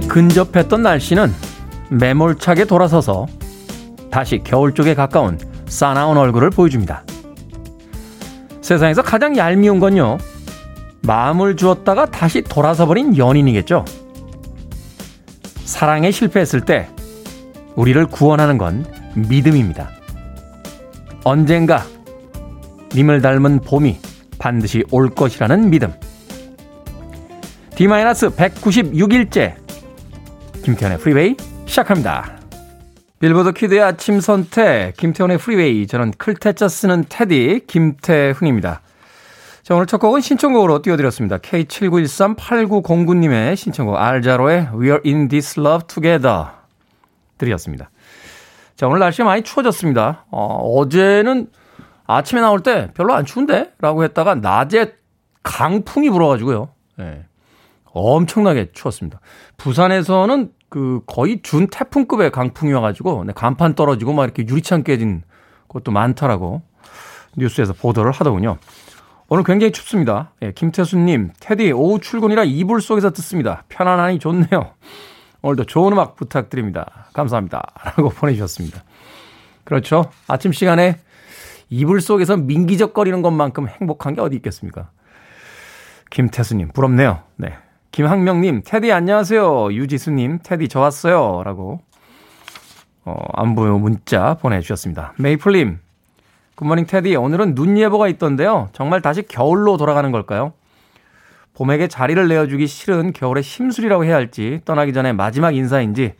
[0.00, 1.32] 근접했던 날씨는
[1.90, 3.26] 매몰차게 돌아서서
[4.10, 7.04] 다시 겨울 쪽에 가까운 싸나운 얼굴을 보여줍니다.
[8.60, 10.18] 세상에서 가장 얄미운 건요.
[11.02, 13.84] 마음을 주었다가 다시 돌아서 버린 연인이겠죠.
[15.64, 16.88] 사랑에 실패했을 때
[17.74, 19.90] 우리를 구원하는 건 믿음입니다.
[21.24, 21.84] 언젠가
[22.94, 23.98] 님을 닮은 봄이
[24.38, 25.92] 반드시 올 것이라는 믿음.
[27.74, 29.63] D-196일째
[30.64, 32.38] 김태훈의 프리웨이 시작합니다.
[33.20, 38.80] 빌보드 키드의 아침 선택 김태훈의 프리웨이 저는 클 태 자 쓰는 태디 김태훈입니다.
[39.62, 41.36] 자 오늘 첫 곡은 신청곡으로 띄워드렸습니다.
[41.36, 46.46] K79138909님의 신청곡 알 자로의 We're in this love together
[47.36, 47.90] 드렸습니다.
[48.74, 50.24] 자 오늘 날씨가 많이 추워졌습니다.
[50.30, 50.46] 어,
[50.78, 51.48] 어제는
[52.06, 53.70] 아침에 나올 때 별로 안 추운데?
[53.80, 54.94] 라고 했다가 낮에
[55.42, 56.70] 강풍이 불어가지고요.
[56.96, 57.26] 네.
[58.00, 59.20] 엄청나게 추웠습니다.
[59.56, 65.22] 부산에서는 그 거의 준 태풍급의 강풍이 와가지고 네, 간판 떨어지고 막 이렇게 유리창 깨진
[65.68, 66.62] 것도 많다라고
[67.36, 68.58] 뉴스에서 보도를 하더군요.
[69.28, 70.32] 오늘 굉장히 춥습니다.
[70.42, 73.64] 예, 김태수님, 테디 오후 출근이라 이불 속에서 듣습니다.
[73.68, 74.72] 편안하니 좋네요.
[75.42, 77.08] 오늘도 좋은 음악 부탁드립니다.
[77.12, 77.62] 감사합니다.
[77.96, 78.82] 라고 보내주셨습니다.
[79.64, 80.10] 그렇죠.
[80.26, 80.98] 아침 시간에
[81.70, 84.90] 이불 속에서 민기적거리는 것만큼 행복한 게 어디 있겠습니까?
[86.10, 87.22] 김태수님, 부럽네요.
[87.36, 87.56] 네.
[87.94, 89.72] 김학명님, 테디 안녕하세요.
[89.72, 91.44] 유지수님, 테디 저 왔어요.
[91.44, 91.80] 라고,
[93.04, 95.12] 어, 안부 문자 보내주셨습니다.
[95.16, 95.78] 메이플님,
[96.56, 97.14] 굿모닝 테디.
[97.14, 98.68] 오늘은 눈 예보가 있던데요.
[98.72, 100.54] 정말 다시 겨울로 돌아가는 걸까요?
[101.54, 106.14] 봄에게 자리를 내어주기 싫은 겨울의 심술이라고 해야 할지 떠나기 전에 마지막 인사인지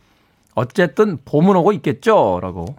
[0.53, 2.39] 어쨌든 봄은 오고 있겠죠?
[2.41, 2.77] 라고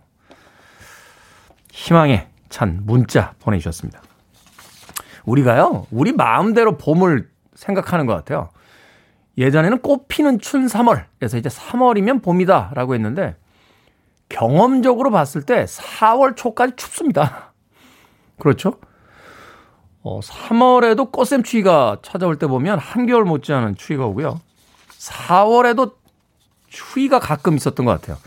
[1.71, 4.01] 희망의 찬 문자 보내주셨습니다.
[5.27, 8.49] 우리가요, 우리 마음대로 봄을 생각하는 것 같아요.
[9.39, 11.05] 예전에는 꽃 피는 춘 3월.
[11.19, 12.73] 그래서 이제 3월이면 봄이다.
[12.75, 13.37] 라고 했는데,
[14.29, 17.53] 경험적으로 봤을 때 4월 초까지 춥습니다.
[18.39, 18.79] 그렇죠?
[20.03, 24.41] 어, 3월에도 꽃샘 추위가 찾아올 때 보면 한겨울 못지않은 추위가 오고요.
[24.99, 25.95] 4월에도
[26.69, 28.19] 추위가 가끔 있었던 것 같아요.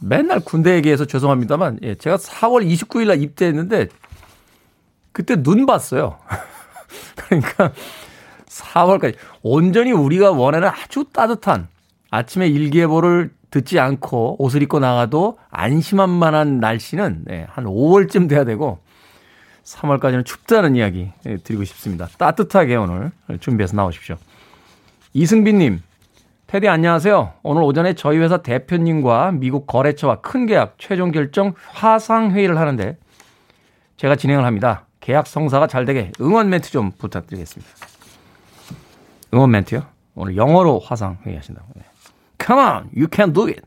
[0.00, 3.88] 맨날 군대 얘기해서 죄송합니다만, 예, 제가 4월 29일 날 입대했는데,
[5.12, 6.18] 그때 눈 봤어요.
[7.16, 7.72] 그러니까
[8.58, 11.68] 4월까지 온전히 우리가 원하는 아주 따뜻한
[12.10, 18.78] 아침에 일기예보를 듣지 않고 옷을 입고 나가도 안심한 만한 날씨는 네, 한 5월쯤 돼야 되고
[19.64, 22.08] 3월까지는 춥다는 이야기 예, 드리고 싶습니다.
[22.18, 23.10] 따뜻하게 오늘
[23.40, 24.16] 준비해서 나오십시오.
[25.12, 25.82] 이승빈님,
[26.46, 27.34] 테디 안녕하세요.
[27.42, 32.96] 오늘 오전에 저희 회사 대표님과 미국 거래처와 큰 계약 최종 결정 화상 회의를 하는데
[33.96, 34.86] 제가 진행을 합니다.
[35.00, 37.97] 계약 성사가 잘 되게 응원 멘트 좀 부탁드리겠습니다.
[39.34, 39.82] 응원 멘트요?
[40.14, 41.66] 오늘 영어로 화상 회의하신다고.
[41.76, 41.82] 네.
[42.44, 43.60] Come on, you can do it.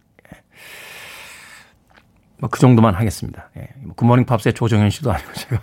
[2.40, 3.50] 뭐 그 정도만 하겠습니다.
[3.58, 3.70] 예.
[3.84, 5.62] 뭐 굿모닝 팝스의 조정현 씨도 아니고 제가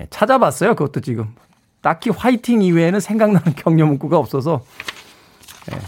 [0.00, 0.06] 예.
[0.10, 0.74] 찾아봤어요.
[0.74, 1.34] 그것도 지금
[1.80, 4.64] 딱히 화이팅 이외에는 생각나는 격려 문구가 없어서
[5.72, 5.78] 예.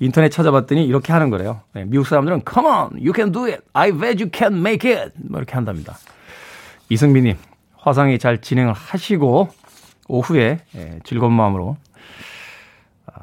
[0.00, 1.60] 인터넷 찾아봤더니 이렇게 하는 거래요.
[1.76, 1.84] 예.
[1.84, 3.60] 미국 사람들은 Come on, you can do it.
[3.72, 5.12] I bet you can make it.
[5.16, 5.96] 뭐 이렇게 한답니다.
[6.88, 7.36] 이승민님
[7.76, 9.48] 화상이 잘 진행을 하시고
[10.08, 11.76] 오후에 예, 즐거운 마음으로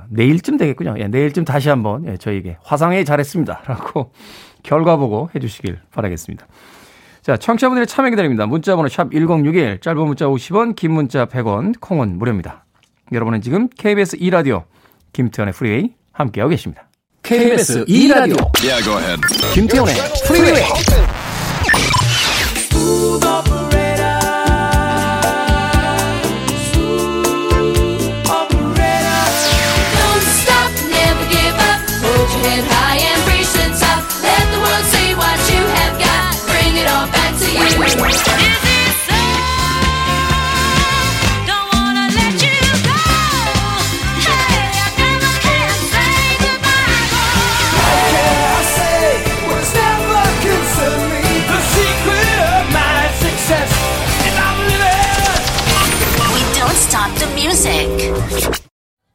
[0.10, 0.96] 내일쯤 되겠군요.
[0.98, 3.64] 예, 내일쯤 다시 한번 예, 저에게 화상회 잘했습니다.
[3.68, 4.12] 라고
[4.64, 6.48] 결과 보고 해주시길 바라겠습니다.
[7.22, 8.46] 자, 청취자분들의 참여 기다립니다.
[8.46, 12.66] 문자번호 샵 1061, 짧은 문자 50원, 긴 문자 100원, 콩은 무료입니다.
[13.12, 14.66] 여러분은 지금 KBS 2 라디오
[15.14, 16.90] 김태훈의 프리웨이 함께하고 계십니다.
[17.24, 19.22] KBS 2 라디오 yeah,
[19.54, 19.96] 김태훈의
[20.28, 20.64] 프리웨이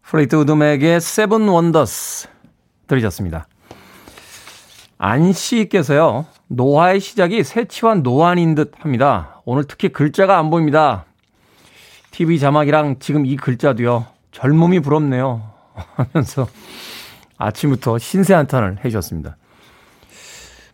[0.03, 2.29] 플리트우드 맥의 Seven Wonders
[2.87, 3.47] 들으셨습니다.
[4.97, 6.27] 안 씨께서요.
[6.49, 9.41] 노화의 시작이 새치와 노안인 듯 합니다.
[9.45, 11.05] 오늘 특히 글자가 안 보입니다.
[12.11, 14.07] TV 자막이랑 지금 이 글자도요.
[14.33, 15.43] 젊음이 부럽네요.
[15.95, 16.49] 하면서
[17.37, 19.37] 아침부터 신세 한탄을 해주셨습니다.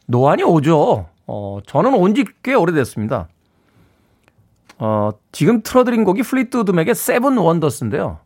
[0.06, 1.06] 노안이 오죠.
[1.26, 3.28] 어, 저는 온 지 꽤 오래됐습니다.
[4.78, 8.18] 어, 지금 틀어드린 곡이 플리트우드 맥의 Seven Wonders인데요.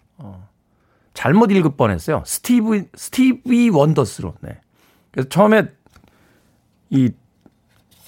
[1.18, 2.22] 어, 잘못 읽을 뻔했어요.
[2.24, 4.34] 스티브 스티비 원더스로.
[4.40, 4.60] 네.
[5.10, 5.68] 그래서 처음에
[6.90, 7.10] 이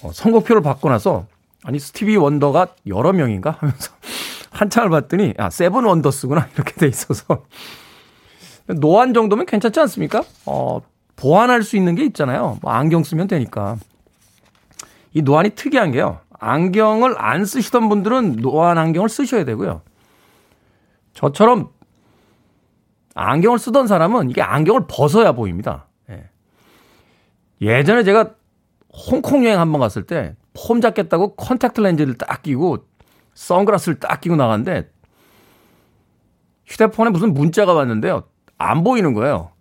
[0.01, 1.27] 어, 선곡표를 받고 나서
[1.63, 3.91] 아니 스티비 원더가 여러 명인가 하면서
[4.51, 7.45] 한참을 봤더니 아 Seven Wonders구나 이렇게 돼 있어서
[8.67, 10.23] 노안 정도면 괜찮지 않습니까?
[10.45, 10.79] 어
[11.15, 12.57] 보완할 수 있는 게 있잖아요.
[12.61, 13.77] 뭐 안경 쓰면 되니까.
[15.13, 16.21] 이 노안이 특이한 게요.
[16.39, 19.81] 안경을 안 쓰시던 분들은 노안 안경을 쓰셔야 되고요.
[21.13, 21.69] 저처럼
[23.15, 25.87] 안경을 쓰던 사람은 이게 안경을 벗어야 보입니다.
[26.09, 26.29] 예.
[27.61, 28.31] 예전에 제가
[29.11, 32.85] 홍콩 여행 한번 갔을 때 폼 잡겠다고 컨택트 렌즈를 딱 끼고
[33.35, 34.89] 선글라스를 딱 끼고 나갔는데
[36.65, 38.23] 휴대폰에 무슨 문자가 왔는데요.
[38.57, 39.51] 안 보이는 거예요.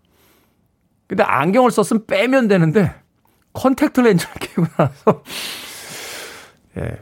[1.06, 2.92] 근데 안경을 썼으면 빼면 되는데
[3.52, 5.22] 컨택트 렌즈를 끼고 나서
[6.78, 6.98] 예.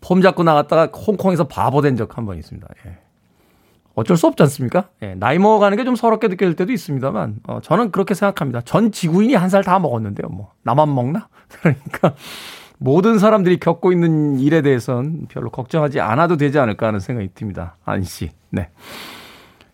[0.00, 2.66] 폼 잡고 나갔다가 홍콩에서 바보 된 적 한 번 있습니다.
[2.86, 2.98] 예.
[3.98, 4.88] 어쩔 수 없지 않습니까?
[5.02, 8.60] 예, 나이 먹어가는 게 좀 서럽게 느껴질 때도 있습니다만, 어, 저는 그렇게 생각합니다.
[8.62, 10.52] 전 지구인이 한 살 다 먹었는데요, 뭐.
[10.62, 11.28] 나만 먹나?
[11.48, 12.14] 그러니까,
[12.78, 17.76] 모든 사람들이 겪고 있는 일에 대해서는 별로 걱정하지 않아도 되지 않을까 하는 생각이 듭니다.
[17.84, 18.30] 안 씨.
[18.50, 18.68] 네.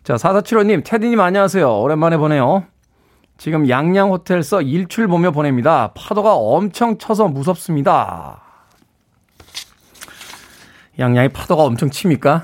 [0.03, 1.79] 자, 4475님, 테디님 안녕하세요.
[1.81, 2.63] 오랜만에 보내요.
[3.37, 5.91] 지금 양양 호텔서 일출 보며 보냅니다.
[5.95, 8.41] 파도가 엄청 쳐서 무섭습니다.
[10.97, 12.43] 양양이 파도가 엄청 칩니까?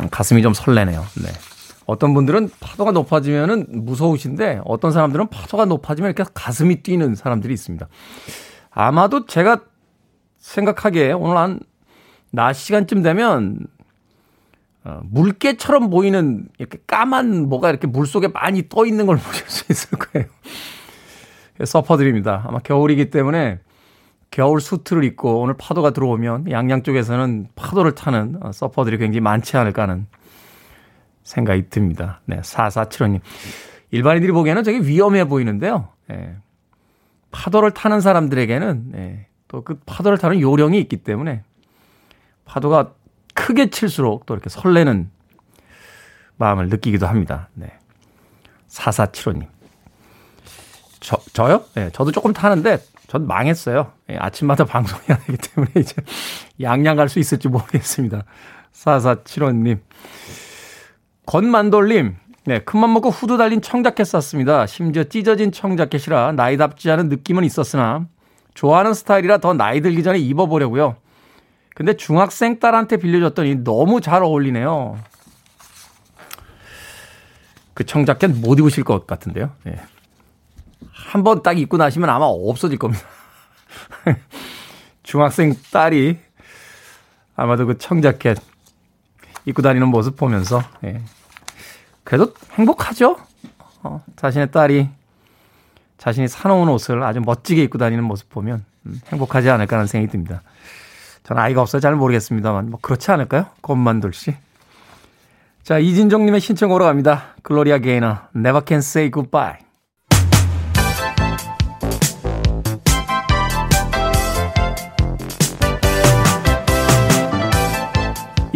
[0.00, 1.00] 음, 가슴이 좀 설레네요.
[1.22, 1.28] 네.
[1.86, 7.86] 어떤 분들은 파도가 높아지면은 무서우신데 어떤 사람들은 파도가 높아지면 이렇게 가슴이 뛰는 사람들이 있습니다.
[8.70, 9.60] 아마도 제가
[10.38, 11.60] 생각하기에 오늘 한
[12.36, 13.66] 낮 시간쯤 되면
[14.84, 19.64] 어, 물개처럼 보이는 이렇게 까만 뭐가 이렇게 물 속에 많이 떠 있는 걸 보실 수
[19.70, 20.26] 있을 거예요.
[21.64, 22.44] 서퍼드립니다.
[22.46, 23.58] 아마 겨울이기 때문에
[24.36, 29.84] 겨울 수트를 입고 오늘 파도가 들어오면 양양 쪽에서는 파도를 타는 어, 서퍼들이 굉장히 많지 않을까
[29.84, 30.06] 하는
[31.22, 32.20] 생각이 듭니다.
[32.26, 33.20] 네, 4475님.
[33.92, 35.88] 일반인들이 보기에는 되게 위험해 보이는데요.
[36.10, 36.36] 예.
[37.30, 41.42] 파도를 타는 사람들에게는 예, 또그 파도를 타는 요령이 있기 때문에
[42.44, 42.92] 파도가
[43.32, 45.10] 크게 칠수록 또 이렇게 설레는
[46.36, 47.48] 마음을 느끼기도 합니다.
[47.54, 47.72] 네.
[48.68, 49.46] 4475님.
[51.00, 51.64] 저, 저요?
[51.74, 53.92] 네, 저도 조금 타는데 전 망했어요.
[54.10, 55.94] 예, 아침마다 방송해야 되기 때문에 이제
[56.60, 58.24] 양양 갈 수 있을지 모르겠습니다.
[58.72, 59.80] 4475님.
[61.26, 62.16] 건만돌님.
[62.46, 64.66] 네, 큰맘 먹고 후드 달린 청자켓 샀습니다.
[64.66, 68.06] 심지어 찢어진 청자켓이라 나이답지 않은 느낌은 있었으나
[68.54, 70.96] 좋아하는 스타일이라 더 나이 들기 전에 입어보려고요.
[71.74, 74.96] 근데 중학생 딸한테 빌려줬더니 너무 잘 어울리네요.
[77.74, 79.50] 그 청자켓 못 입으실 것 같은데요.
[79.64, 79.76] 네.
[80.92, 83.04] 한 번 딱 입고 나시면 아마 없어질 겁니다.
[85.02, 86.18] 중학생 딸이
[87.36, 88.38] 아마도 그 청자켓
[89.44, 91.00] 입고 다니는 모습 보면서 예.
[92.04, 93.16] 그래도 행복하죠.
[93.82, 94.88] 어, 자신의 딸이
[95.98, 100.42] 자신이 사놓은 옷을 아주 멋지게 입고 다니는 모습 보면 음, 행복하지 않을까 하는 생각이 듭니다.
[101.24, 103.46] 저는 아이가 없어서 잘 모르겠습니다만 뭐 그렇지 않을까요?
[103.60, 104.34] 곰만돌 씨.
[105.62, 107.34] 자 이진정님의 신청으로 갑니다.
[107.42, 109.65] 글로리아 게이너 Never Can Say Goodbye.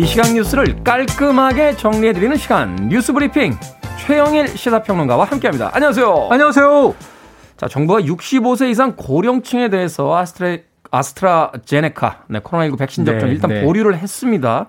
[0.00, 3.52] 이 시간 뉴스를 깔끔하게 정리해드리는 시간 뉴스 브리핑
[3.98, 5.68] 최영일 시사평론가와 함께합니다.
[5.74, 6.28] 안녕하세요.
[6.30, 6.94] 안녕하세요.
[7.58, 13.62] 자 정부가 65세 이상 고령층에 대해서 아스트레 아스트라제네카 네, 코로나19 백신 접종 네, 일단 네.
[13.62, 14.68] 보류를 했습니다.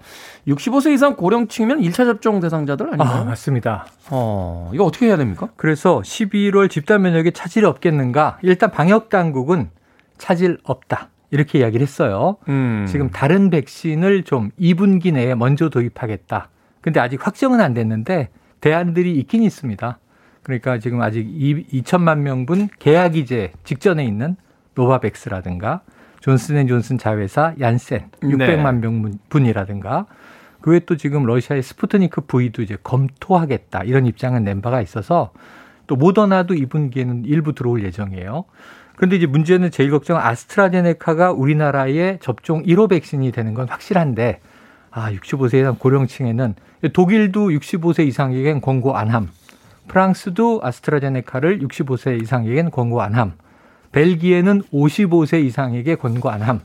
[0.50, 3.21] 65세 이상 고령층이면 1차 접종 대상자들 아닌가요?
[3.21, 3.85] 아, 맞습니다.
[4.09, 5.47] 어, 이거 어떻게 해야 됩니까?
[5.55, 8.39] 그래서 11월 집단 면역에 차질이 없겠는가?
[8.41, 9.69] 일단 방역 당국은
[10.17, 11.07] 차질 없다.
[11.31, 12.38] 이렇게 이야기를 했어요.
[12.50, 12.85] 음.
[12.88, 16.50] 지금 다른 백신을 좀 2분기 내에 먼저 도입하겠다.
[16.81, 20.00] 근데 아직 확정은 안 됐는데 대안들이 있긴 있습니다.
[20.43, 24.35] 그러니까 지금 아직 2천만 명분 계약 이제 직전에 있는
[24.75, 25.81] 노바백스라든가
[26.19, 30.05] 존슨앤존슨 자회사 얀센 600만 명분이라든가
[30.61, 35.31] 그 외에 또 지금 러시아의 스푸트니크 V도 이제 검토하겠다 이런 입장을 낸 바가 있어서
[35.88, 38.45] 또 모더나도 2분기에는 일부 들어올 예정이에요.
[39.01, 44.41] 그런데 이제 문제는 제일 걱정은 아스트라제네카가 우리나라의 접종 1호 백신이 되는 건 확실한데
[44.91, 46.53] 아, 65세 이상 고령층에는
[46.93, 49.29] 독일도 65세 이상에겐 권고 안 함.
[49.88, 53.31] 프랑스도 아스트라제네카를 65세 이상에겐 권고 안 함.
[53.91, 56.60] 벨기에는 55세 이상에게 권고 안 함.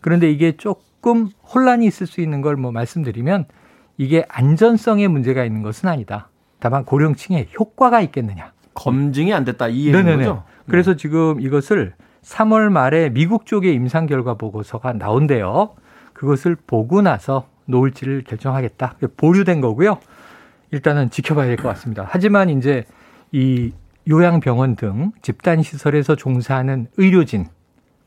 [0.00, 3.44] 그런데 이게 조금 혼란이 있을 수 있는 걸 뭐 말씀드리면
[3.98, 6.30] 이게 안전성에 문제가 있는 것은 아니다.
[6.60, 8.52] 다만 고령층에 효과가 있겠느냐.
[8.72, 10.24] 검증이 안 됐다 이 얘기인 네네네.
[10.24, 10.44] 거죠?
[10.68, 15.74] 그래서 지금 이것을 3월 말에 미국 쪽의 임상 결과 보고서가 나온대요.
[16.12, 18.96] 그것을 보고 나서 놓을지를 결정하겠다.
[19.16, 19.98] 보류된 거고요.
[20.70, 22.06] 일단은 지켜봐야 될 것 같습니다.
[22.08, 22.84] 하지만 이제
[23.32, 23.72] 이
[24.08, 27.46] 요양병원 등 집단 시설에서 종사하는 의료진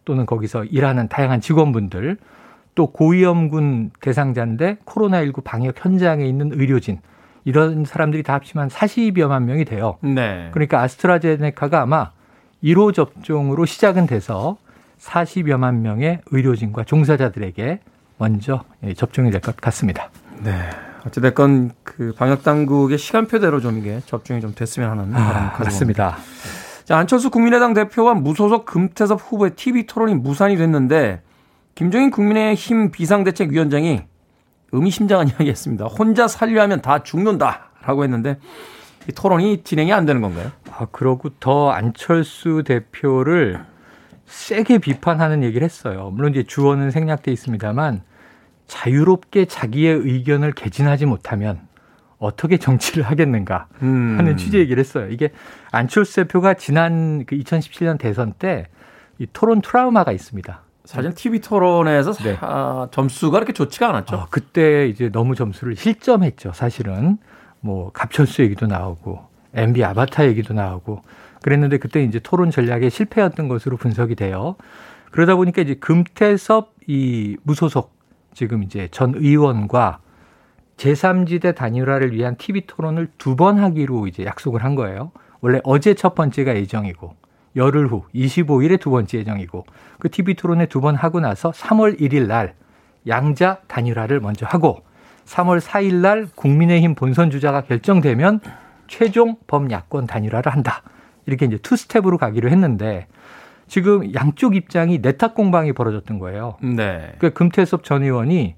[0.03, 2.17] 또는 거기서 일하는 다양한 직원분들
[2.73, 6.99] 또 고위험군 대상자인데 코로나19 방역 현장에 있는 의료진
[7.45, 9.97] 이런 사람들이 다 합치면 40여만 명이 돼요.
[10.01, 10.49] 네.
[10.53, 12.11] 그러니까 아스트라제네카가 아마
[12.63, 14.57] 1호 접종으로 시작은 돼서
[14.99, 17.79] 40여만 명의 의료진과 종사자들에게
[18.17, 20.11] 먼저 예, 접종이 될 것 같습니다.
[20.43, 20.51] 네.
[21.07, 26.17] 어찌됐건 그 방역 당국의 시간표대로 좀 이게 접종이 좀 됐으면 하는 아, 그렇습니다.
[26.85, 31.21] 자, 안철수 국민의당 대표와 무소속 금태섭 후보의 TV 토론이 무산이 됐는데
[31.73, 34.03] 김종인 국민의힘 비상대책위원장이
[34.71, 35.85] 의미심장한 이야기했습니다.
[35.85, 38.37] 혼자 살려하면 다 죽는다라고 했는데
[39.09, 40.51] 이 토론이 진행이 안 되는 건가요?
[40.71, 43.59] 아, 그러고 더 안철수 대표를
[44.25, 46.11] 세게 비판하는 얘기를 했어요.
[46.13, 48.01] 물론 이제 주어는 생략돼 있습니다만
[48.67, 51.59] 자유롭게 자기의 의견을 개진하지 못하면
[52.19, 54.15] 어떻게 정치를 하겠는가 음.
[54.17, 55.09] 하는 취지 얘기를 했어요.
[55.09, 55.31] 이게
[55.71, 58.67] 안철수 대표가 지난 그 2017년 대선 때
[59.21, 60.61] 이 토론 트라우마가 있습니다.
[60.83, 62.37] 사실 TV 토론에서 네.
[62.41, 64.15] 아, 점수가 그렇게 좋지가 않았죠.
[64.15, 66.53] 어, 그때 이제 너무 점수를 실점했죠.
[66.53, 67.19] 사실은
[67.61, 69.19] 뭐 갑철수 얘기도 나오고
[69.53, 71.01] MB 아바타 얘기도 나오고
[71.41, 74.55] 그랬는데 그때 이제 토론 전략에 실패했던 것으로 분석이 돼요.
[75.11, 77.93] 그러다 보니까 이제 금태섭 이 무소속
[78.33, 79.99] 지금 이제 전 의원과
[80.77, 85.11] 제3지대 단일화를 위한 TV 토론을 두 번 하기로 이제 약속을 한 거예요.
[85.41, 87.15] 원래 어제 첫 번째가 예정이고
[87.55, 89.65] 열흘 후 25일에 두 번째 예정이고
[89.99, 92.53] 그 TV 토론에 두 번 하고 나서 3월 1일 날
[93.07, 94.81] 양자 단일화를 먼저 하고
[95.31, 98.41] 3월 4일 날 국민의힘 본선 주자가 결정되면
[98.87, 100.83] 최종 범야권 단일화를 한다.
[101.25, 103.07] 이렇게 이제 two step으로 가기로 했는데
[103.67, 106.57] 지금 양쪽 입장이 네 탓 공방이 벌어졌던 거예요.
[106.61, 107.13] 네.
[107.19, 108.55] 그 금태섭 전 의원이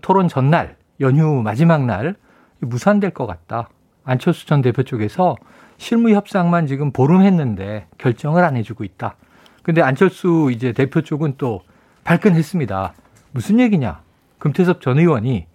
[0.00, 2.16] 토론 전날 연휴 마지막 날
[2.58, 3.68] 무산될 것 같다.
[4.04, 5.36] 안철수 전 대표 쪽에서
[5.76, 9.14] 실무 협상만 지금 보름 했는데 결정을 안 해주고 있다.
[9.62, 11.62] 근데 안철수 이제 대표 쪽은 또
[12.02, 12.94] 발끈했습니다.
[13.30, 14.00] 무슨 얘기냐?
[14.38, 15.46] 금태섭 전 의원이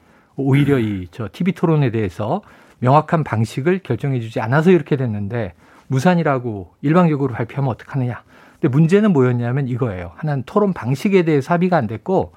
[0.42, 2.42] 오히려 이 저 TV 토론에 대해서
[2.80, 5.54] 명확한 방식을 결정해주지 않아서 이렇게 됐는데
[5.88, 8.24] 무산이라고 일방적으로 발표하면 어떡하느냐?
[8.60, 10.12] 근데 문제는 뭐였냐면 이거예요.
[10.16, 12.34] 하나는 토론 방식에 대해서 합의가 안 됐고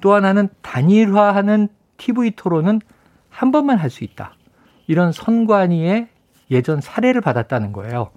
[0.00, 2.80] 또 하나는 단일화하는 TV 토론은
[3.30, 4.34] 한 번만 할 수 있다.
[4.86, 6.08] 이런 선관위의
[6.50, 8.10] 예전 사례를 받았다는 거예요.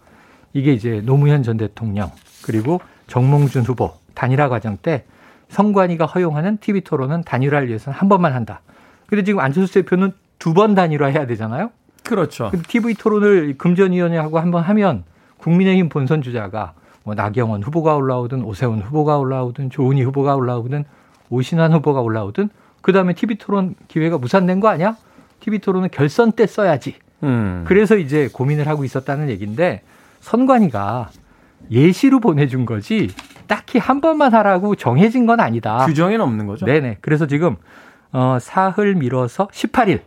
[0.53, 2.11] 이게 이제 노무현 전 대통령
[2.43, 5.05] 그리고 정몽준 후보 단일화 과정 때
[5.49, 8.61] 선관위가 허용하는 TV 토론은 단일화를 위해서는 한 번만 한다.
[9.07, 11.71] 근데 지금 안철수 대표는 두 번 단일화 해야 되잖아요.
[12.03, 12.51] 그렇죠.
[12.67, 15.03] TV 토론을 금전위원회하고 한번 하면
[15.39, 16.73] 국민의힘 본선 주자가
[17.03, 20.85] 뭐 나경원 후보가 올라오든 오세훈 후보가 올라오든 조은희 후보가 올라오든
[21.29, 22.49] 오신환 후보가 올라오든
[22.81, 24.95] 그 다음에 TV 토론 기회가 무산된 거 아니야?
[25.39, 26.95] TV 토론은 결선 때 써야지.
[27.23, 27.63] 음.
[27.67, 29.81] 그래서 이제 고민을 하고 있었다는 얘기인데
[30.21, 31.09] 선관위가
[31.71, 33.09] 예시로 보내준 거지
[33.47, 35.85] 딱히 한 번만 하라고 정해진 건 아니다.
[35.85, 36.65] 규정에는 없는 거죠?
[36.65, 36.97] 네네.
[37.01, 37.55] 그래서 지금
[38.11, 40.01] 어, 사흘 미뤄서 18일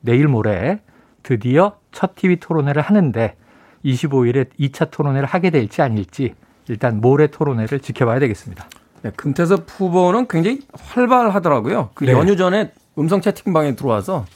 [0.00, 0.80] 내일 모레
[1.22, 3.36] 드디어 첫 TV 토론회를 하는데
[3.84, 6.34] 25일에 2차 토론회를 하게 될지 아닐지
[6.68, 8.66] 일단 모레 토론회를 지켜봐야 되겠습니다.
[9.02, 11.90] 네, 금태섭 후보는 굉장히 활발하더라고요.
[11.94, 12.12] 그 네.
[12.12, 14.26] 연휴 전에 음성 채팅방에 들어와서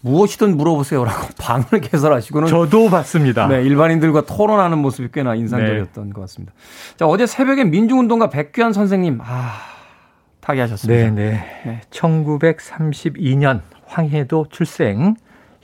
[0.00, 3.48] 무엇이든 물어보세요라고 방을 개설하시고는 저도 봤습니다.
[3.48, 6.12] 네, 일반인들과 토론하는 모습이 꽤나 인상적이었던 네.
[6.12, 6.52] 것 같습니다.
[6.96, 9.58] 자, 어제 새벽에 민중운동가 백규환 선생님 아,
[10.48, 11.10] 타계하셨습니다.
[11.10, 11.44] 네, 네.
[11.64, 11.80] 네.
[11.90, 15.14] 1932년 황해도 출생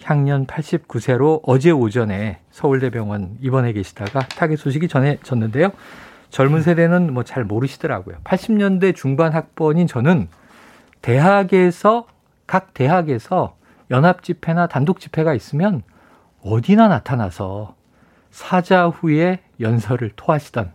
[0.02, 5.70] 향년 89세로 어제 오전에 서울대병원 입원해 계시다가 타계 소식이 전해졌는데요.
[6.28, 8.16] 젊은 세대는 뭐 잘 모르시더라고요.
[8.24, 10.28] 80년대 중반 학번인 저는
[11.00, 12.06] 대학에서
[12.46, 13.56] 각 대학에서
[13.90, 15.82] 연합 집회나 단독 집회가 있으면
[16.42, 17.74] 어디나 나타나서
[18.30, 20.72] 사자 후에 연설을 토하시던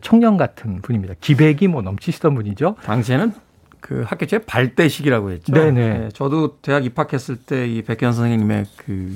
[0.00, 1.14] 청년 같은 분입니다.
[1.20, 2.76] 기백이 뭐 넘치시던 분이죠.
[2.84, 3.32] 당시에는
[3.80, 5.52] 그 학교 제 발대식이라고 했죠.
[5.52, 5.98] 네네.
[5.98, 9.14] 네, 저도 대학 입학했을 때 이 백현 선생님의 그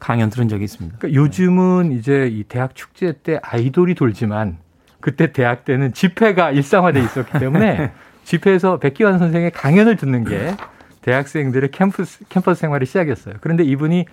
[0.00, 0.96] 강연 들은 적이 있습니다.
[0.98, 4.58] 그러니까 요즘은 이제 이 대학 축제 때 아이돌이 돌지만
[5.00, 7.92] 그때 대학 때는 집회가 일상화돼 있었기 때문에
[8.24, 10.54] 집회에서 백기환 선생의 강연을 듣는 게
[11.02, 13.36] 대학생들의 캠퍼스, 캠퍼스 생활이 시작이었어요.
[13.40, 14.06] 그런데 이분이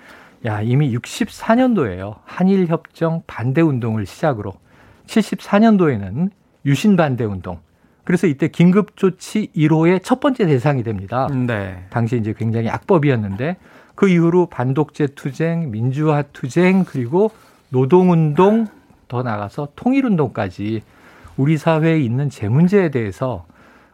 [0.46, 2.18] 야, 이미 64년도에요.
[2.26, 4.54] 한일 협정 반대 운동을 시작으로
[5.08, 6.30] 74년도에는
[6.66, 7.60] 유신 반대 운동.
[8.04, 11.28] 그래서 이때 긴급 조치 1호의 첫 번째 대상이 됩니다.
[11.28, 11.86] 네.
[11.90, 13.58] 당시 이제 굉장히 악법이었는데
[13.96, 17.32] 그 이후로 반독재 투쟁, 민주화 투쟁, 그리고
[17.70, 18.68] 노동운동
[19.08, 20.82] 더 나가서 통일운동까지
[21.38, 23.46] 우리 사회에 있는 제 문제에 대해서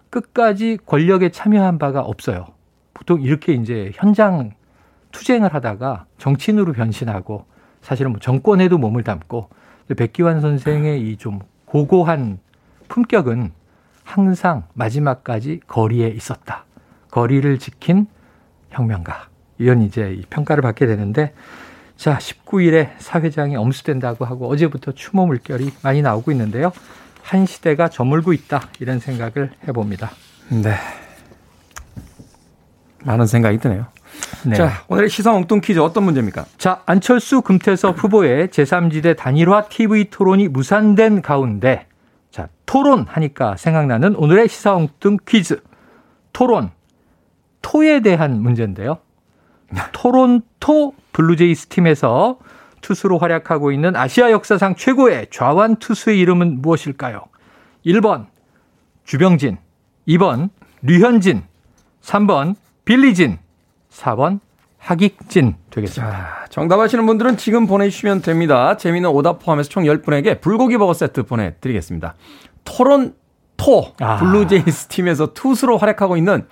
[0.09, 2.47] 끝까지 권력에 참여한 바가 없어요.
[2.93, 4.51] 보통 이렇게 이제 현장
[5.11, 7.45] 투쟁을 하다가 정치인으로 변신하고
[7.81, 9.49] 사실은 뭐 정권에도 몸을 담고
[9.95, 12.39] 백기환 선생의 이 좀 고고한
[12.87, 13.51] 품격은
[14.03, 16.65] 항상 마지막까지 거리에 있었다.
[17.11, 18.07] 거리를 지킨
[18.71, 19.29] 혁명가.
[19.57, 21.33] 이런 이제 평가를 받게 되는데
[21.95, 26.71] 자, 19일에 사회장이 엄수된다고 하고 어제부터 추모 물결이 많이 나오고 있는데요.
[27.21, 28.69] 한 시대가 저물고 있다.
[28.79, 30.09] 이런 생각을 해봅니다.
[30.49, 30.73] 네.
[33.05, 33.85] 많은 생각이 드네요.
[34.45, 34.55] 네.
[34.55, 36.45] 자, 오늘의 시사 엉뚱 퀴즈 어떤 문제입니까?
[36.57, 41.87] 자, 안철수 금태섭 후보의 제3지대 단일화 TV 토론이 무산된 가운데
[42.31, 45.61] 자, 토론 하니까 생각나는 오늘의 시사 엉뚱 퀴즈.
[46.33, 46.71] 토론.
[47.61, 48.97] 토에 대한 문제인데요.
[49.91, 52.39] 토론토 블루제이스 팀에서
[52.81, 57.25] 투수로 활약하고 있는 아시아 역사상 최고의 좌완 투수의 이름은 무엇일까요?
[57.85, 58.27] 1번
[59.05, 59.57] 주병진,
[60.07, 60.49] 2번
[60.81, 61.43] 류현진,
[62.01, 63.37] 3번 빌리진,
[63.91, 64.39] 4번
[64.77, 66.11] 하익진 되겠습니다.
[66.11, 68.77] 자, 정답하시는 분들은 지금 보내주시면 됩니다.
[68.77, 72.15] 재미는 오답 포함해서 총 10분에게 불고기 버거 세트 보내드리겠습니다.
[72.63, 74.17] 토론토 아.
[74.17, 76.47] 블루제이스 팀에서 투수로 활약하고 있는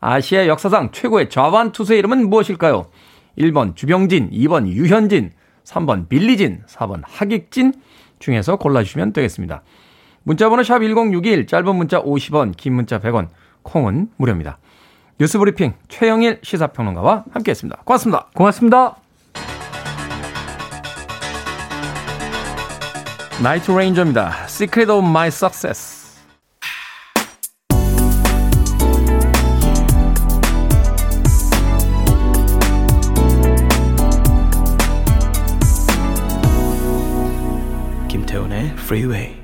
[0.00, 2.86] 아시아 역사상 최고의 좌완 투수의 이름은 무엇일까요?
[3.38, 5.32] 1번 주병진, 2번 류현진,
[5.64, 7.74] 3번 빌리진, 4번 하익진
[8.18, 9.62] 중에서 골라주시면 되겠습니다.
[10.22, 13.28] 문자번호 샵 1061, 짧은 문자 50원, 긴 문자 100원,
[13.62, 14.58] 콩은 무료입니다.
[15.18, 17.82] 뉴스브리핑 최영일 시사평론가와 함께했습니다.
[17.84, 18.26] 고맙습니다.
[18.34, 18.96] 고맙습니다.
[23.42, 24.44] 나이트 레인저입니다.
[24.44, 26.20] Secret of My Success.
[38.08, 39.36] 김태훈의 Freeway.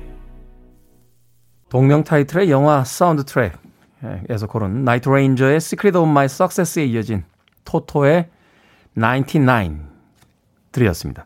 [1.69, 3.62] 동명 타이틀의 영화 사운드 트랙
[4.29, 7.23] 에서 고른 나이트 레인저의 Secret of My Success에 이어진
[7.65, 8.29] 토토의
[8.95, 9.93] 99
[10.71, 11.25] 들이었습니다.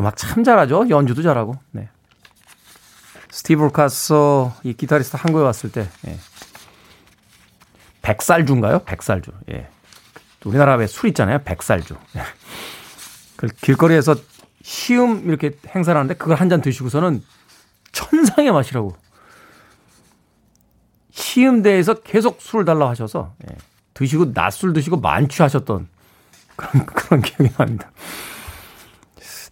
[0.00, 0.88] 음악 참 잘하죠.
[0.88, 1.54] 연주도 잘하고.
[1.70, 1.88] 네.
[3.30, 4.14] 스티브 루카스
[4.64, 6.16] 이 기타리스트 한국에 왔을 때 예.
[8.02, 8.80] 백살주인가요?
[8.80, 9.30] 백살주.
[9.52, 9.68] 예.
[10.44, 11.38] 우리나라 왜 술 있잖아요.
[11.44, 11.94] 백살주.
[12.16, 12.22] 예.
[13.36, 14.16] 그 길거리에서
[14.62, 17.22] 시음 이렇게 행사를 하는데 그걸 한 잔 드시고서는
[17.92, 18.96] 천상의 맛이라고
[21.12, 23.54] 시음대에서 계속 술을 달라 하셔서 예,
[23.94, 25.88] 드시고 낮술 드시고 만취하셨던
[26.56, 27.90] 그런 그런 기억이 납니다.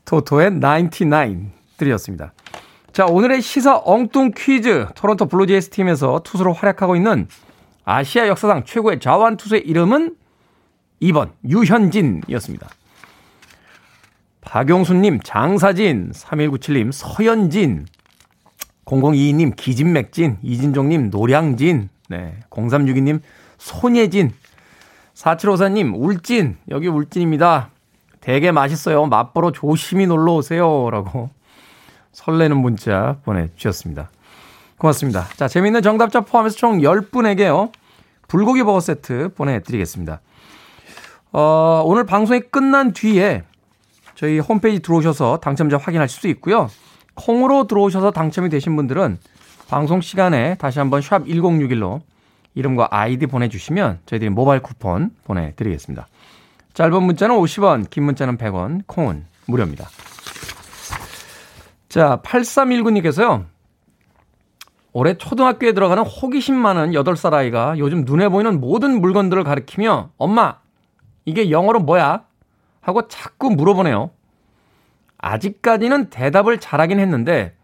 [0.04, 2.30] 토토의 99들이었습니다.
[2.92, 4.86] 자, 오늘의 시사 엉뚱 퀴즈.
[4.96, 7.28] 토론토 블루제이스 팀에서 투수로 활약하고 있는
[7.84, 10.16] 아시아 역사상 최고의 좌완 투수의 이름은
[11.02, 12.68] 2번 류현진이었습니다.
[14.40, 17.86] 박용수님, 장사진, 3197님, 서현진,
[18.90, 23.20] 0022님 기진맥진, 이진종님 노량진, 네, 0362님
[23.59, 24.33] 손예진,
[25.14, 27.70] 4754님 울진, 여기 울진입니다.
[28.20, 29.07] 되게 맛있어요.
[29.07, 30.90] 맛보러 조심히 놀러 오세요.
[30.90, 31.31] 라고
[32.12, 34.11] 설레는 문자 보내주셨습니다.
[34.76, 35.26] 고맙습니다.
[35.37, 37.70] 자, 재미있는 정답자 포함해서 총 10분에게요.
[38.29, 40.20] 불고기 버거 세트 보내드리겠습니다.
[41.33, 43.44] 어, 오늘 방송이 끝난 뒤에
[44.14, 46.68] 저희 홈페이지 들어오셔서 당첨자 확인하실 수 있고요.
[47.14, 49.18] 콩으로 들어오셔서 당첨이 되신 분들은
[49.68, 52.00] 방송 시간에 다시 한번 샵 1061로
[52.54, 56.08] 이름과 아이디 보내주시면 저희들이 모바일 쿠폰 보내드리겠습니다.
[56.74, 59.88] 짧은 문자는 50원, 긴 문자는 100원, 콩은 무료입니다.
[61.88, 63.46] 자, 8319님께서요.
[64.92, 70.58] 올해 초등학교에 들어가는 호기심 많은 8살 아이가 요즘 눈에 보이는 모든 물건들을 가리키며 엄마,
[71.24, 72.24] 이게 영어로 뭐야?
[72.80, 74.10] 하고 자꾸 물어보네요.
[75.20, 77.54] 아직까지는 대답을 잘하긴 했는데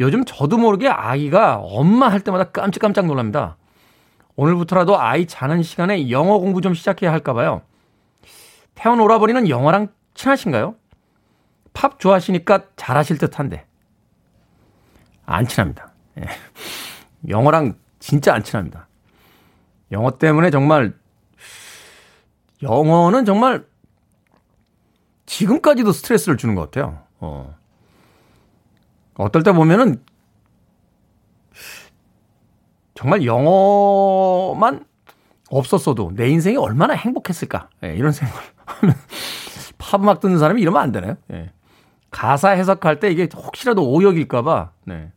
[0.00, 3.56] 요즘 저도 모르게 아이가 엄마 할 때마다 깜짝깜짝 놀랍니다.
[4.36, 7.62] 오늘부터라도 아이 자는 시간에 영어 공부 좀 시작해야 할까 봐요.
[8.74, 10.74] 태원 오라버니는 영어랑 친하신가요?
[11.74, 13.66] 팝 좋아하시니까 잘하실 듯한데.
[15.26, 15.92] 안 친합니다.
[16.18, 16.26] 예.
[17.28, 18.88] 영어랑 진짜 안 친합니다.
[19.92, 20.94] 영어 때문에 정말
[22.62, 23.64] 영어는 정말
[25.32, 26.98] 지금까지도 스트레스를 주는 것 같아요.
[27.18, 27.56] 어.
[29.14, 30.02] 어떨 때 보면은
[32.94, 34.84] 정말 영어만
[35.48, 37.70] 없었어도 내 인생이 얼마나 행복했을까.
[37.82, 38.94] 예, 이런 생각을 하면
[39.78, 41.16] 팝 음악 듣는 사람이 이러면 안 되나요?
[41.32, 41.50] 예.
[42.10, 45.12] 가사 해석할 때 이게 혹시라도 오역일까봐, 네.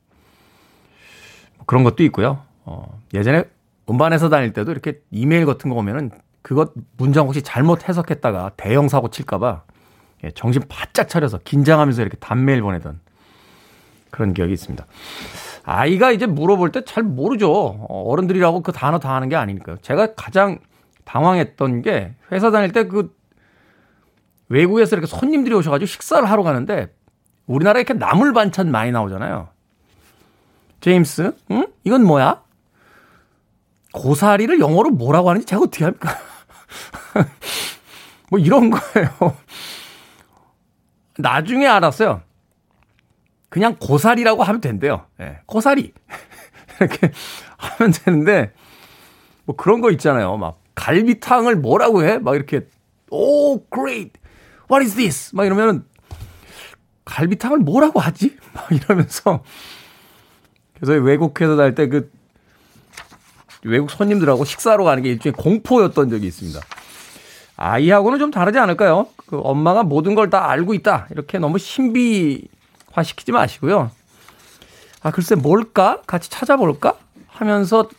[1.57, 2.41] 뭐 그런 것도 있고요.
[2.63, 3.43] 어, 예전에
[3.89, 9.09] 음반에서 다닐 때도 이렇게 이메일 같은 거 오면은 그것 문장 혹시 잘못 해석했다가 대형 사고
[9.09, 9.63] 칠까봐
[10.25, 12.99] 예, 정신 바짝 차려서 긴장하면서 이렇게 단메일 보내던
[14.09, 14.85] 그런 기억이 있습니다.
[15.63, 17.85] 아이가 이제 물어볼 때 잘 모르죠.
[17.89, 19.77] 어른들이라고 그 단어 다 하는 게 아니니까요.
[19.81, 20.59] 제가 가장
[21.05, 23.13] 당황했던 게 회사 다닐 때 그
[24.47, 26.93] 외국에서 이렇게 손님들이 오셔가지고 식사를 하러 가는데
[27.47, 29.49] 우리나라에 이렇게 나물 반찬 많이 나오잖아요.
[30.81, 31.67] 제임스, 응?
[31.83, 32.43] 이건 뭐야?
[33.91, 36.15] 고사리를 영어로 뭐라고 하는지 제가 어떻게 합니까?
[38.29, 39.09] 뭐 이런 거예요.
[41.17, 42.21] 나중에 알았어요.
[43.49, 45.05] 그냥 고사리라고 하면 된대요.
[45.21, 45.93] 예, 고사리.
[46.79, 47.11] 이렇게
[47.57, 48.53] 하면 되는데,
[49.45, 50.35] 뭐 그런 거 있잖아요.
[50.37, 52.17] 막 갈비탕을 뭐라고 해?
[52.17, 52.67] 막 이렇게,
[53.09, 54.11] 오, oh, great.
[54.69, 55.35] What is this?
[55.35, 55.85] 막 이러면은,
[57.05, 58.35] 갈비탕을 뭐라고 하지?
[58.53, 59.43] 막 이러면서,
[60.73, 62.11] 그래서 외국에서 살때 그,
[63.63, 66.59] 외국 손님들하고 식사하러 가는 게 일종의 공포였던 적이 있습니다.
[67.57, 69.07] 아이하고는 좀 다르지 않을까요?
[69.27, 71.07] 그 엄마가 모든 걸 다 알고 있다.
[71.11, 73.91] 이렇게 너무 신비화 시키지 마시고요.
[75.01, 76.01] 아, 글쎄 뭘까?
[76.07, 76.95] 같이 찾아볼까?
[77.27, 77.89] 하면서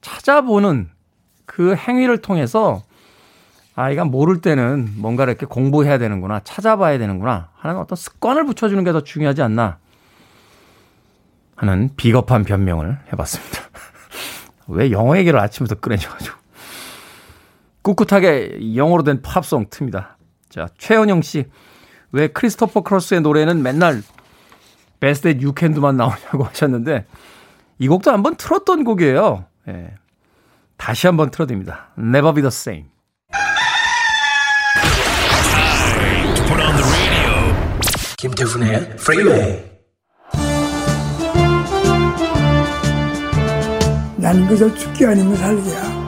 [0.00, 0.88] 찾아보는
[1.44, 2.82] 그 행위를 통해서
[3.74, 9.02] 아이가 모를 때는 뭔가를 이렇게 공부해야 되는구나, 찾아봐야 되는구나 하는 어떤 습관을 붙여주는 게 더
[9.02, 9.78] 중요하지 않나
[11.56, 13.60] 하는 비겁한 변명을 해봤습니다.
[14.68, 16.36] 왜 영어 얘기를 아침부터 꺼내셔가지고.
[17.82, 20.15] 꿋꿋하게 영어로 된 팝송 틉니다.
[20.56, 21.44] 자, 최은영 씨.
[22.12, 24.02] 왜 크리스토퍼 크로스의 노래는 맨날
[25.00, 27.04] 베스트 앳 유캔드만 나오냐고 하셨는데
[27.78, 29.44] 이 곡도 한번 틀었던 곡이에요.
[29.68, 29.94] 예.
[30.78, 31.90] 다시 한번 틀어드립니다.
[31.98, 32.86] Never be the same.
[38.16, 39.62] 김태훈의 프리웨이
[44.16, 46.06] 난 그저 죽기 아니면 살기야.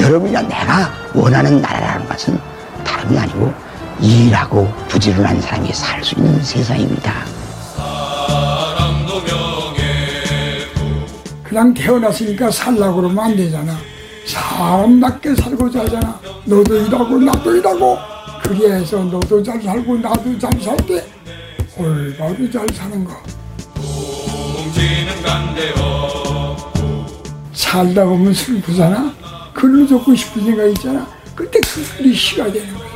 [0.00, 1.89] 여러분이나 내가 원하는 나라라는
[2.20, 2.38] 것은
[2.84, 3.52] 다름이 아니고
[4.00, 7.24] 일하고 부지런한 사람이 살 수 있는 세상입니다.
[11.42, 13.76] 그냥 태어났으니까 살라고 그러면 안 되잖아.
[14.26, 16.20] 사람답게 살고자 하잖아.
[16.44, 17.98] 너도 일하고 나도 일하고
[18.42, 21.04] 그게 해서 너도 잘 살고 나도 잘살때
[21.76, 23.12] 올바로 잘 사는 거.
[27.52, 29.12] 살다 보면 슬프잖아.
[29.52, 31.19] 글로 적고 싶은 생각 있잖아.
[31.34, 32.90] 그때 그 시가 되는 거야.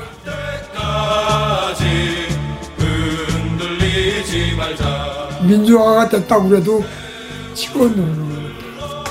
[5.42, 6.82] 민주화가 됐다고 그래도
[7.54, 8.34] 직원으로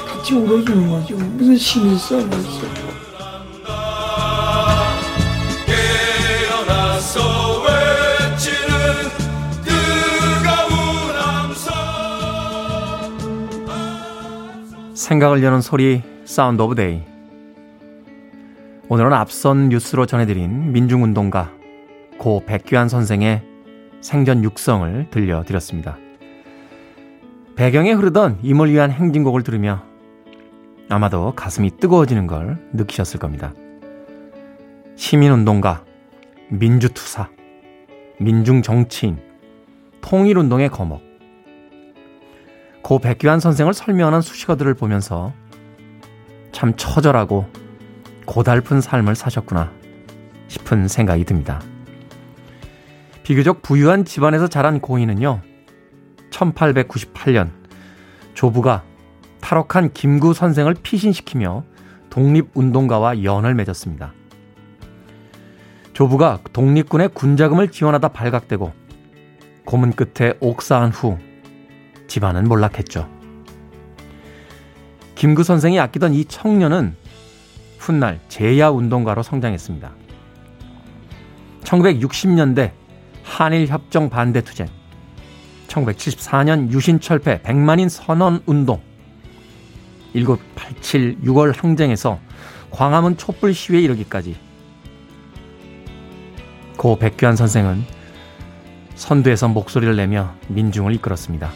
[0.06, 1.14] 같이 울어주는 거지.
[1.14, 2.94] 무슨 힘이 있어, 뭐 있어.
[14.96, 17.13] 생각을 여는 소리 Sound of Day
[18.90, 21.54] 오늘은 앞선 뉴스로 전해드린 민중운동가
[22.18, 23.42] 고 백규환 선생의
[24.02, 25.98] 생전 육성을 들려드렸습니다.
[27.56, 29.84] 배경에 흐르던 임을 위한 행진곡을 들으며
[30.90, 33.54] 아마도 가슴이 뜨거워지는 걸 느끼셨을 겁니다.
[34.98, 35.86] 시민운동가,
[36.50, 37.30] 민주투사,
[38.20, 39.18] 민중정치인,
[40.02, 41.02] 통일운동의 거목.
[42.82, 45.32] 고 백규환 선생을 설명하는 수식어들을 보면서
[46.52, 47.63] 참 처절하고
[48.26, 49.72] 고달픈 삶을 사셨구나
[50.48, 51.62] 싶은 생각이 듭니다.
[53.24, 55.42] 비교적 부유한 집안에서 자란 고인은요,
[56.30, 57.52] 1898년
[58.34, 58.84] 조부가
[59.42, 61.64] 탈옥한 김구 선생을 피신시키며
[62.10, 64.14] 독립운동가와 연을 맺었습니다.
[65.94, 68.74] 조부가 독립군의 군자금을 지원하다 발각되고
[69.66, 71.18] 고문 끝에 옥사한 후
[72.08, 73.10] 집안은 몰락했죠.
[75.16, 76.96] 김구 선생이 아끼던 이 청년은
[77.84, 79.92] 훗날 제야 운동가로 성장했습니다.
[81.64, 82.72] 1960년대
[83.24, 84.68] 한일 협정 반대 투쟁,
[85.68, 88.82] 1974년 유신철폐 100만인 선언 운동,
[90.14, 92.20] 1987 6월 항쟁에서
[92.72, 94.38] 광화문 촛불 시위에 이르기까지
[96.78, 97.84] 고 백규환 선생은
[98.96, 101.52] 선두에서 목소리를 내며 민중을 이끌었습니다.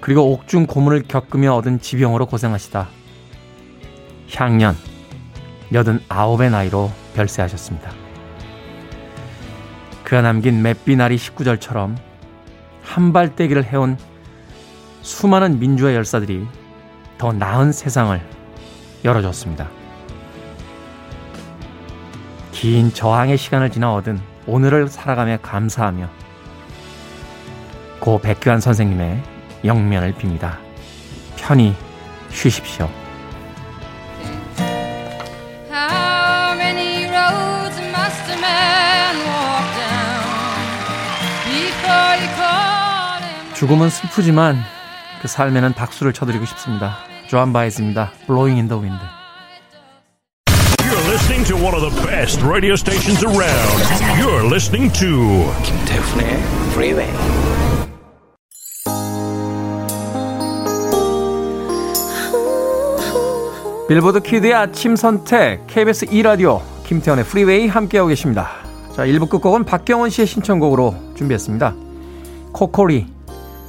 [0.00, 3.01] 그리고 옥중 고문을 겪으며 얻은 지병으로 고생하시다
[4.34, 4.76] 향년
[5.72, 7.90] 89의 나이로 별세하셨습니다.
[10.04, 11.96] 그가 남긴 맵비나리 19절처럼
[12.82, 13.96] 한발떼기를 해온
[15.02, 16.46] 수많은 민주화 열사들이
[17.18, 18.20] 더 나은 세상을
[19.04, 19.68] 열어줬습니다.
[22.52, 26.08] 긴 저항의 시간을 지나 얻은 오늘을 살아가며 감사하며
[28.00, 29.22] 고 백규환 선생님의
[29.64, 30.58] 영면을 빕니다.
[31.36, 31.74] 편히
[32.30, 33.01] 쉬십시오.
[43.62, 44.56] 죽음은 슬프지만
[45.20, 46.96] 그 삶에는 박수를 쳐드리고 싶습니다.
[47.28, 48.10] 조한 바이즈입니다.
[48.26, 49.00] Blowing in the Wind.
[50.80, 54.18] You're listening to one of the best radio stations around.
[54.18, 57.08] You're listening to 김태훈의 Freeway.
[63.86, 68.50] Billboard Kid의 아침 선택 KBS 2 라디오 김태훈의 Freeway 함께하고 계십니다.
[68.96, 71.74] 자, 1부 끝곡은 박경원 씨의 신청곡으로 준비했습니다.
[72.52, 73.11] 코코리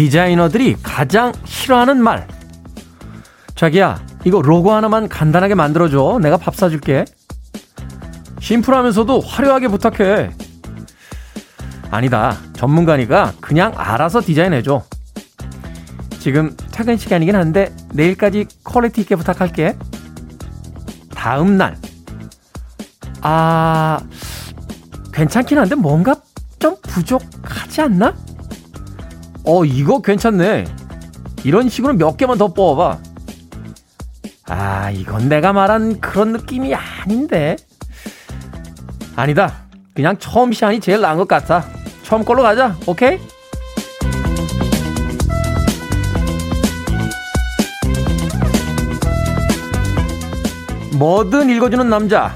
[0.00, 2.26] 디자이너들이 가장 싫어하는 말.
[3.54, 6.20] 자기야, 이거 로고 하나만 간단하게 만들어줘.
[6.22, 7.04] 내가 밥 사줄게.
[8.40, 10.30] 심플하면서도 화려하게 부탁해.
[11.90, 12.34] 아니다.
[12.54, 14.82] 전문가니까 그냥 알아서 디자인해줘.
[16.18, 19.76] 지금 퇴근 시간이긴 한데 내일까지 퀄리티 있게 부탁할게.
[21.14, 21.76] 다음 날.
[23.20, 24.00] 아,
[25.12, 26.14] 괜찮긴 한데 뭔가
[26.58, 28.14] 좀 부족하지 않나?
[29.44, 30.64] 어, 이거 괜찮네.
[31.44, 32.98] 이런 식으로 몇 개만 더 뽑아봐.
[34.48, 37.56] 아, 이건 내가 말한 그런 느낌이 아닌데.
[39.16, 39.54] 아니다.
[39.94, 41.64] 그냥 처음 시안이 제일 나은 것 같아.
[42.02, 42.76] 처음 걸로 가자.
[42.86, 43.18] 오케이?
[50.98, 52.34] 뭐든 읽어주는 남자.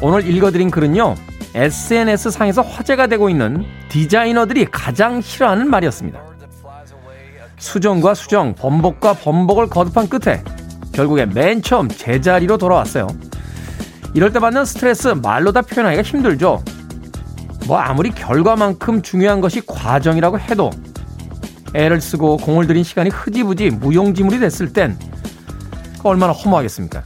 [0.00, 1.16] 오늘 읽어드린 글은요.
[1.54, 6.33] SNS 상에서 화제가 되고 있는 디자이너들이 가장 싫어하는 말이었습니다.
[7.64, 10.44] 수정과 수정, 번복과 번복을 거듭한 끝에
[10.92, 13.08] 결국에 맨 처음 제자리로 돌아왔어요.
[14.12, 16.62] 이럴 때 받는 스트레스 말로 다 표현하기가 힘들죠.
[17.66, 20.70] 뭐 아무리 결과만큼 중요한 것이 과정이라고 해도
[21.72, 24.98] 애를 쓰고 공을 들인 시간이 흐지부지 무용지물이 됐을 땐
[26.04, 27.02] 얼마나 허무하겠습니까?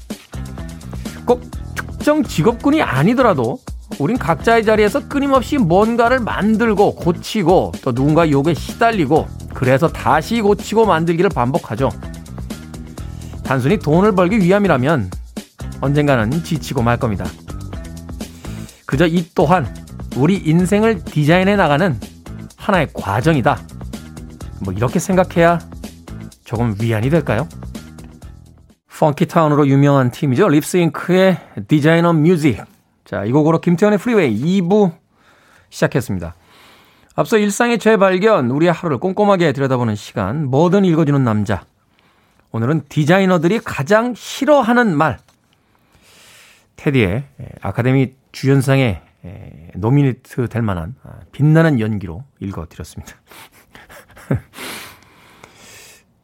[1.24, 1.40] 꼭
[1.76, 3.60] 특정 직업군이 아니더라도
[3.98, 11.30] 우린 각자의 자리에서 끊임없이 뭔가를 만들고 고치고 또 누군가 욕에 시달리고 그래서 다시 고치고 만들기를
[11.30, 11.90] 반복하죠.
[13.42, 15.10] 단순히 돈을 벌기 위함이라면
[15.80, 17.24] 언젠가는 지치고 말 겁니다.
[18.86, 19.66] 그저 이 또한
[20.16, 21.98] 우리 인생을 디자인해 나가는
[22.56, 23.58] 하나의 과정이다.
[24.60, 25.58] 뭐 이렇게 생각해야
[26.44, 27.48] 조금 위안이 될까요?
[28.98, 30.48] Funkytown으로 유명한 팀이죠.
[30.48, 32.64] Lipps Inc.의 Designer Music.
[33.08, 34.92] 자, 이 곡으로 김태훈의 Freeway 2부
[35.70, 36.34] 시작했습니다.
[37.14, 41.64] 앞서 일상의 재발견, 우리의 하루를 꼼꼼하게 들여다보는 시간, 뭐든 읽어주는 남자.
[42.52, 45.16] 오늘은 디자이너들이 가장 싫어하는 말.
[46.76, 47.24] 테디의
[47.62, 49.00] 아카데미 주연상에
[49.74, 53.14] 노미네이트 될 만한 아, 빛나는 연기로 읽어드렸습니다.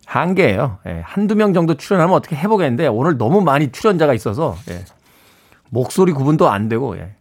[0.04, 0.80] 한계예요.
[0.86, 4.84] 예, 한두 명 정도 출연하면 어떻게 해보겠는데 오늘 너무 많이 출연자가 있어서 예,
[5.74, 7.16] 목소리 구분도 안 되고 예.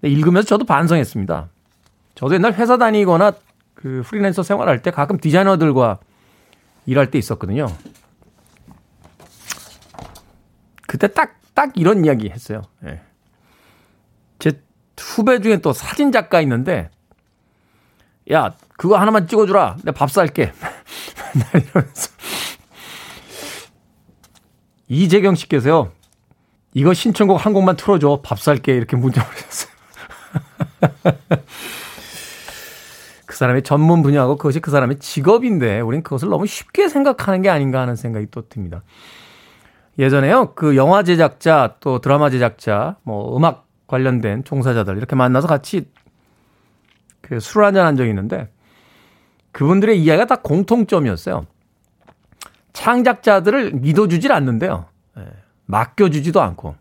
[0.00, 1.50] 읽으면서 저도 반성했습니다.
[2.14, 3.34] 저도 옛날 회사 다니거나
[3.74, 6.00] 그 프리랜서 생활할 때 가끔 디자이너들과
[6.86, 7.66] 일할 때 있었거든요.
[10.88, 12.62] 그때 딱, 딱 이런 이야기 했어요.
[12.86, 13.00] 예.
[14.38, 14.60] 제
[14.98, 16.90] 후배 중에 또 사진 작가 있는데,
[18.32, 19.76] 야, 그거 하나만 찍어주라.
[19.84, 20.52] 내가 밥 살게.
[21.54, 22.10] 이러면서.
[24.88, 25.92] 이재경 씨께서요,
[26.74, 28.20] 이거 신청곡 한 곡만 틀어줘.
[28.22, 28.74] 밥 살게.
[28.74, 29.72] 이렇게 문자 보내셨어요.
[33.26, 37.80] 그 사람의 전문 분야고 그것이 그 사람의 직업인데 우린 그것을 너무 쉽게 생각하는 게 아닌가
[37.80, 38.82] 하는 생각이 또 듭니다.
[39.98, 40.54] 예전에요.
[40.54, 45.86] 그 영화 제작자 또 드라마 제작자 뭐 음악 관련된 종사자들 이렇게 만나서 같이
[47.20, 48.50] 그 술 한잔 한 적이 있는데
[49.52, 51.46] 그분들의 이야기가 다 공통점이었어요.
[52.72, 54.86] 창작자들을 믿어주질 않는데요.
[55.72, 56.76] 예, 맡겨주지도 않고.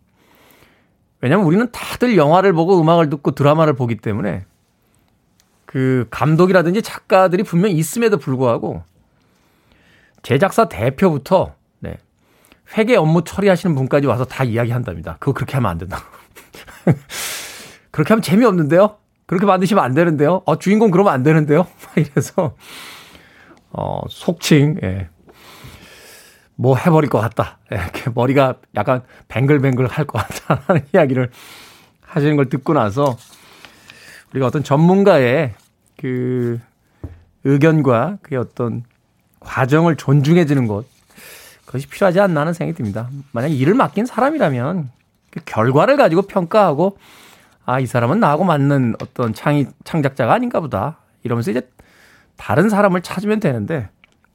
[1.22, 4.46] 왜냐면 우리는 다들 영화를 보고 음악을 듣고 드라마를 보기 때문에
[5.66, 8.84] 그 감독이라든지 작가들이 분명 있음에도 불구하고
[10.24, 11.98] 제작사 대표부터 네,
[12.78, 15.18] 회계 업무 처리하시는 분까지 와서 다 이야기한답니다.
[15.20, 16.04] 그거 그렇게 하면 안 된다고.
[17.92, 18.98] 그렇게 하면 재미없는데요?
[19.28, 20.42] 그렇게 만드시면 안 되는데요?
[20.46, 21.68] 어, 주인공 그러면 안 되는데요?
[21.96, 22.56] 이래서,
[23.70, 25.10] 어, 속칭, 예.
[26.62, 27.58] 뭐 해버릴 것 같다.
[27.74, 31.32] 예, 이렇게 머리가 약간 뱅글뱅글 할 것 같다라는 이야기를
[32.02, 33.18] 하시는 걸 듣고 나서
[34.32, 35.56] 우리가 어떤 전문가의
[35.98, 36.60] 그
[37.44, 38.84] 의견과 그의 어떤
[39.40, 40.86] 과정을 존중해 주는 것
[41.66, 43.10] 그것이 필요하지 않나 하는 생각이 듭니다.
[43.32, 44.92] 만약 일을 맡긴 사람이라면
[45.32, 47.00] 그 결과를 가지고 평가하고
[47.66, 50.98] 아, 이 사람은 나하고 맞는 어떤 창의, 창작자가 아닌가 보다.
[51.24, 51.68] 이러면서 이제
[52.38, 53.90] 다른 사람을 찾으면 되는데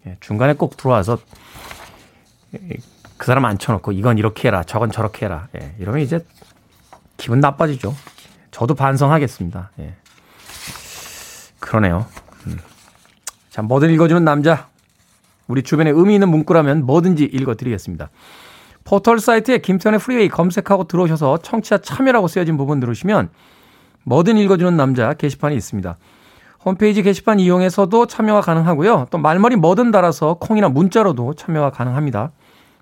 [0.08, 1.18] 예, 중간에 꼭 들어와서
[3.16, 6.24] 그 사람 앉혀놓고 이건 이렇게 해라 저건 저렇게 해라 예, 이러면 이제
[7.16, 7.94] 기분 나빠지죠.
[8.50, 9.70] 저도 반성하겠습니다.
[9.80, 9.94] 예.
[11.60, 12.06] 그러네요.
[12.46, 12.58] 음.
[13.50, 14.68] 자, 뭐든 읽어주는 남자.
[15.48, 18.10] 우리 주변에 의미 있는 문구라면 뭐든지 읽어드리겠습니다.
[18.84, 23.30] 포털 사이트에 김태훈의 Freeway 검색하고 들어오셔서 청취자 참여라고 쓰여진 부분 들으시면
[24.04, 25.96] 뭐든 읽어주는 남자 게시판이 있습니다.
[26.66, 29.06] 홈페이지 게시판 이용해서도 참여가 가능하고요.
[29.10, 32.32] 또 말머리 뭐든 달아서 콩이나 문자로도 참여가 가능합니다.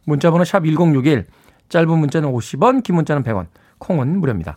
[0.04, 1.26] 문자번호 샵 1061,
[1.68, 3.46] 짧은 문자는 50원, 긴 문자는 100원,
[3.78, 4.56] 콩은 무료입니다.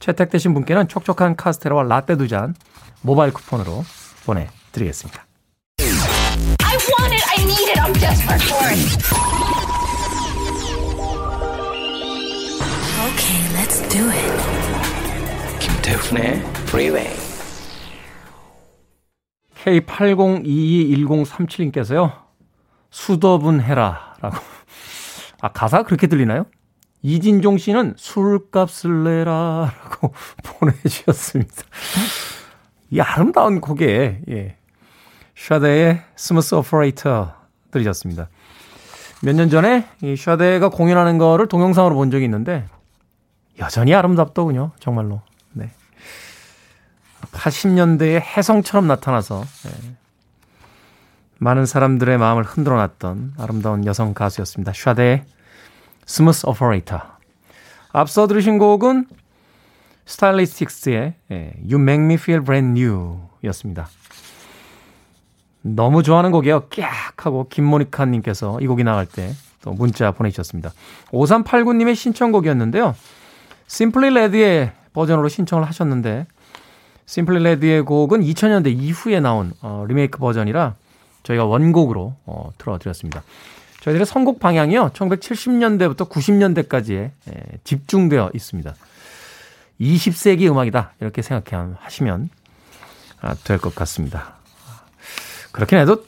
[0.00, 2.54] 채택되신 분께는 촉촉한 카스테라와 라떼 두 잔
[3.00, 3.84] 모바일 쿠폰으로
[4.26, 5.24] 보내드리겠습니다.
[5.80, 8.98] I want it, I need it, I'm desperate for it.
[13.06, 15.58] Okay, let's do it.
[15.60, 17.27] 김태훈의 Freeway.
[19.64, 22.12] K80221037님께서요.
[22.90, 24.14] 수더분 해라.
[24.20, 24.36] 라고.
[25.40, 26.46] 아, 가사가 그렇게 들리나요?
[27.02, 29.72] 이진종 씨는 술값을 내라.
[29.84, 30.12] 라고
[30.44, 31.54] 보내주셨습니다.
[32.90, 34.56] 이 아름다운 곡에, 예.
[35.36, 37.32] 샤데의 Smooth Operator
[37.70, 38.28] 들으셨습니다.
[39.22, 42.64] 몇 년 전에 이 샤데가 공연하는 거를 동영상으로 본 적이 있는데,
[43.58, 44.72] 여전히 아름답더군요.
[44.80, 45.20] 정말로.
[47.32, 49.94] 80년대의 혜성처럼 나타나서 예.
[51.38, 54.72] 많은 사람들의 마음을 흔들어 놨던 아름다운 여성 가수였습니다.
[54.74, 55.24] 샤데의
[56.06, 57.00] Smooth Operator.
[57.92, 59.06] 앞서 들으신 곡은
[60.06, 63.88] 스타일리스틱스의 예, You Make Me Feel Brand New 였습니다.
[65.62, 66.68] 너무 좋아하는 곡이에요.
[66.70, 70.72] 꺅 하고 김모니카님께서 이 곡이 나갈 때 또 문자 보내주셨습니다.
[71.10, 72.94] 5389님의 신청곡이었는데요.
[73.66, 76.26] 심플리 레드의 버전으로 신청을 하셨는데
[77.08, 80.74] 심플리 레드의 곡은 2000년대 이후에 나온 어, 리메이크 버전이라
[81.22, 83.22] 저희가 원곡으로 어, 틀어드렸습니다.
[83.80, 84.90] 저희들의 선곡 방향이요.
[84.90, 87.10] 1970년대부터 90년대까지에 에,
[87.64, 88.74] 집중되어 있습니다.
[89.80, 90.92] 20세기 음악이다.
[91.00, 92.28] 이렇게 생각하시면
[93.22, 94.34] 아, 될것 같습니다.
[95.50, 96.04] 그렇긴 해도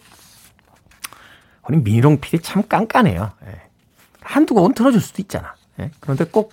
[1.67, 3.33] 우리 민희롱 PD 참 깐깐해요.
[3.47, 3.61] 예.
[4.21, 5.55] 한두 곡은 틀어줄 수도 있잖아.
[5.79, 5.91] 예.
[6.01, 6.53] 그런데 꼭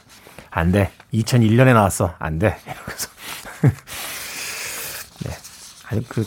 [0.57, 0.91] 안 돼.
[1.13, 2.15] 2001년에 나왔어.
[2.17, 2.57] 안 돼.
[2.65, 3.09] 이러면서
[5.89, 6.25] 아주 그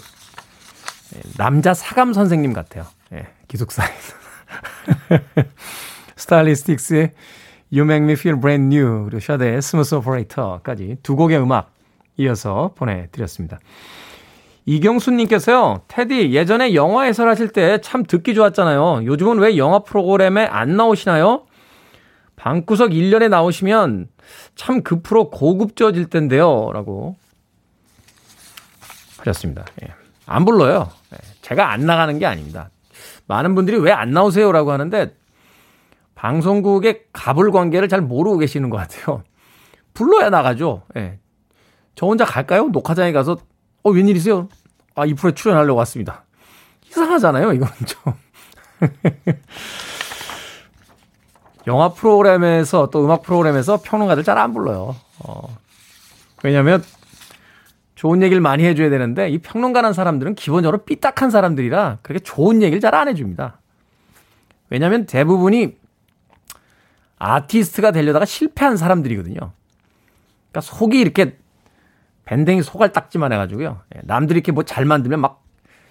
[1.17, 2.87] 예, 남자 사감 선생님 같아요.
[3.13, 3.87] 예, 기숙사에
[6.17, 7.13] 스타일리스틱스의
[7.73, 11.73] You Make Me Feel Brand New 그리고 샤데의 Smooth Operator까지 두 곡의 음악
[12.17, 13.59] 이어서 보내드렸습니다.
[14.67, 19.05] 이경수님께서요, 테디, 예전에 영화 해설하실 때 참 듣기 좋았잖아요.
[19.05, 21.47] 요즘은 왜 영화 프로그램에 안 나오시나요?
[22.37, 24.09] 방구석 1년에 나오시면
[24.55, 26.71] 참 그 프로 고급져질 텐데요.
[26.73, 27.17] 라고
[29.21, 29.65] 하셨습니다.
[29.83, 29.89] 예.
[30.27, 30.91] 안 불러요.
[31.13, 31.17] 예.
[31.43, 32.71] 제가 안 나가는 게 아닙니다.
[33.27, 35.15] 많은 분들이 왜 안 나오세요라고 하는데
[36.15, 39.23] 방송국의 갑을 관계를 잘 모르고 계시는 것 같아요.
[39.95, 40.83] 불러야 나가죠.
[40.97, 41.19] 예.
[41.95, 42.69] 저 혼자 갈까요?
[42.69, 43.39] 녹화장에 가서
[43.83, 44.49] 어 웬일이세요?
[44.95, 46.25] 아 이 프로에 출연하려고 왔습니다.
[46.89, 47.53] 이상하잖아요.
[47.53, 48.13] 이거는 좀.
[51.67, 54.97] 영화 프로그램에서 또 음악 프로그램에서 평론가들 잘 안 불러요.
[55.21, 55.57] 어.
[56.43, 56.83] 왜냐하면
[58.01, 62.95] 좋은 얘기를 많이 해줘야 되는데 이 평론가라는 사람들은 기본적으로 삐딱한 사람들이라 그렇게 좋은 얘기를 잘
[62.95, 63.61] 안 해줍니다.
[64.71, 65.77] 왜냐하면 대부분이
[67.19, 69.37] 아티스트가 되려다가 실패한 사람들이거든요.
[69.37, 71.37] 그러니까 속이 이렇게
[72.25, 73.83] 밴댕이 소갈딱지만 해가지고요.
[73.95, 75.45] 예, 남들이 이렇게 뭐 잘 만들면 막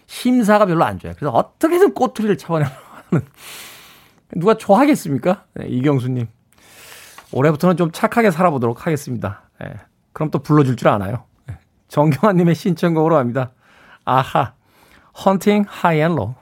[0.07, 1.13] 심사가 별로 안 좋아요.
[1.15, 2.71] 그래서 어떻게든 꼬투리를 쳐버려는
[4.35, 5.45] 누가 좋아하겠습니까?
[5.53, 6.25] 네, 이경수님.
[7.33, 9.43] 올해부터는 좀 착하게 살아보도록 하겠습니다.
[9.61, 9.73] 네,
[10.11, 11.28] 그럼 또 불러줄 줄 아나요?
[11.89, 13.51] 정경환님의 신청곡으로 합니다.
[14.05, 14.53] 아하,
[15.25, 16.35] 헌팅 하이앤로.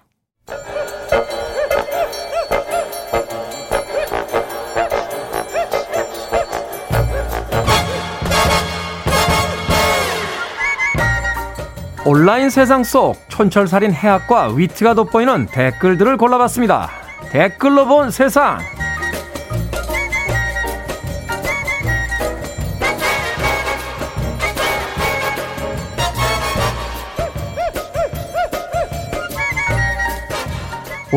[12.05, 16.89] 온라인 세상 속 촌철살인 해학과 위트가 돋보이는 댓글들을 골라봤습니다.
[17.31, 18.59] 댓글로 본 세상.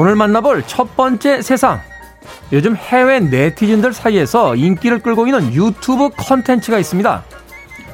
[0.00, 1.78] 오늘 만나볼 첫 번째 세상.
[2.52, 7.22] 요즘 해외 네티즌들 사이에서 인기를 끌고 있는 유튜브 컨텐츠가 있습니다.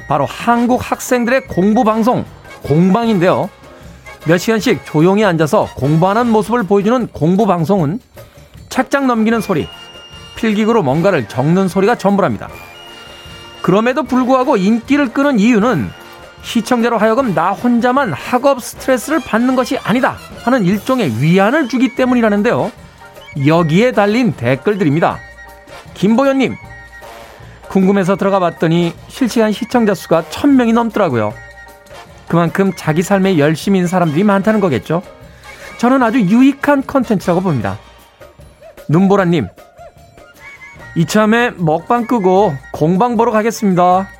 [0.07, 2.25] 바로 한국 학생들의 공부 방송,
[2.63, 3.51] 공방인데요.
[4.25, 7.99] 몇 시간씩 조용히 앉아서 공부하는 모습을 보여주는 공부 방송은
[8.69, 9.69] 책장 넘기는 소리,
[10.37, 12.49] 필기구로 뭔가를 적는 소리가 전부랍니다.
[13.63, 15.91] 그럼에도 불구하고 인기를 끄는 이유는
[16.47, 22.71] 시청자로 하여금 나 혼자만 학업 스트레스를 받는 것이 아니다 하는 일종의 위안을 주기 때문이라는데요.
[23.47, 25.19] 여기에 달린 댓글들입니다.
[25.95, 26.55] 김보현님,
[27.69, 31.35] 궁금해서 들어가 봤더니 실시간 시청자 수가 1000명이 넘더라고요.
[32.29, 35.03] 그만큼 자기 삶에 열심인 사람들이 많다는 거겠죠.
[35.79, 37.77] 저는 아주 유익한 컨텐츠라고 봅니다.
[38.89, 39.49] 눈보라님,
[40.95, 44.16] 이참에 먹방 끄고 공방 보러 가겠습니다.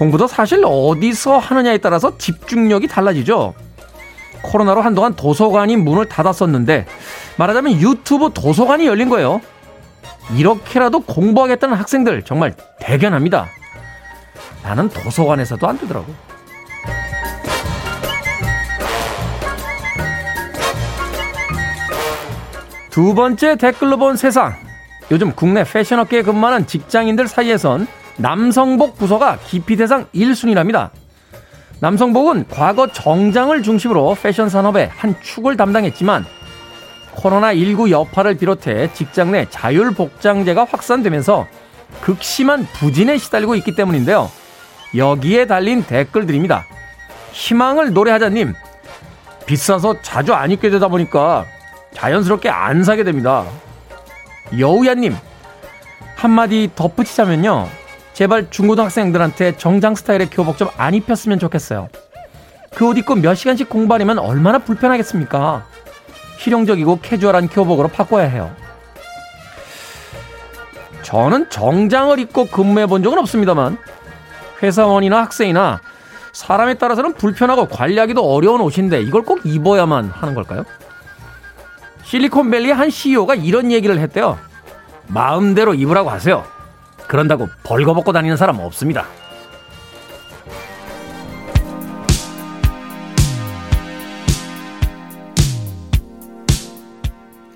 [0.00, 3.52] 공부도 사실 어디서 하느냐에 따라서 집중력이 달라지죠.
[4.40, 6.86] 코로나로 한동안 도서관이 문을 닫았었는데
[7.36, 9.42] 말하자면 유튜브 도서관이 열린 거예요.
[10.34, 13.48] 이렇게라도 공부하겠다는 학생들 정말 대견합니다.
[14.62, 16.06] 나는 도서관에서도 안 되더라고.
[22.88, 24.54] 두 번째 댓글로 본 세상.
[25.10, 27.86] 요즘 국내 패션업계에 근무하는 직장인들 사이에선
[28.20, 30.90] 남성복 부서가 기피 대상 1순위랍니다.
[31.80, 36.26] 남성복은 과거 정장을 중심으로 패션 산업의 한 축을 담당했지만
[37.16, 41.46] 코로나19 여파를 비롯해 직장 내 자율 복장제가 확산되면서
[42.02, 44.30] 극심한 부진에 시달리고 있기 때문인데요.
[44.96, 46.66] 여기에 달린 댓글들입니다.
[47.32, 48.54] 희망을 노래하자님,
[49.46, 51.46] 비싸서 자주 안 입게 되다 보니까
[51.94, 53.46] 자연스럽게 안 사게 됩니다.
[54.58, 55.16] 여우야님,
[56.16, 57.79] 한마디 덧붙이자면요.
[58.20, 61.88] 제발 중고등학생들한테 정장 스타일의 교복 좀 안 입혔으면 좋겠어요.
[62.74, 65.64] 그 옷 입고 몇 시간씩 공부하려면 얼마나 불편하겠습니까?
[66.36, 68.54] 실용적이고 캐주얼한 교복으로 바꿔야 해요.
[71.00, 73.78] 저는 정장을 입고 근무해 본 적은 없습니다만
[74.62, 75.80] 회사원이나 학생이나
[76.34, 80.64] 사람에 따라서는 불편하고 관리하기도 어려운 옷인데 이걸 꼭 입어야만 하는 걸까요?
[82.02, 84.38] 실리콘밸리의 한 CEO가 이런 얘기를 했대요.
[85.06, 86.59] 마음대로 입으라고 하세요.
[87.10, 89.04] 그런다고 벌거벗고 다니는 사람 없습니다.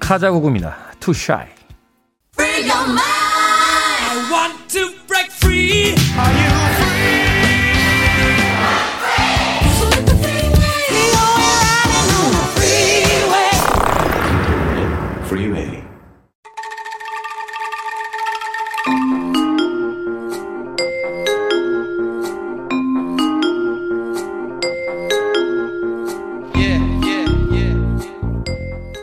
[0.01, 0.77] 카자구구입니다.
[1.15, 1.47] Shy.
[2.37, 2.69] Free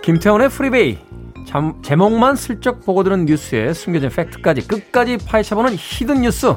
[0.01, 0.97] 김태훈의 Freeway
[1.47, 6.55] 잠, 제목만 슬쩍 보고 들은 뉴스에 숨겨진 팩트까지 끝까지 파헤쳐보는 Hidden 뉴스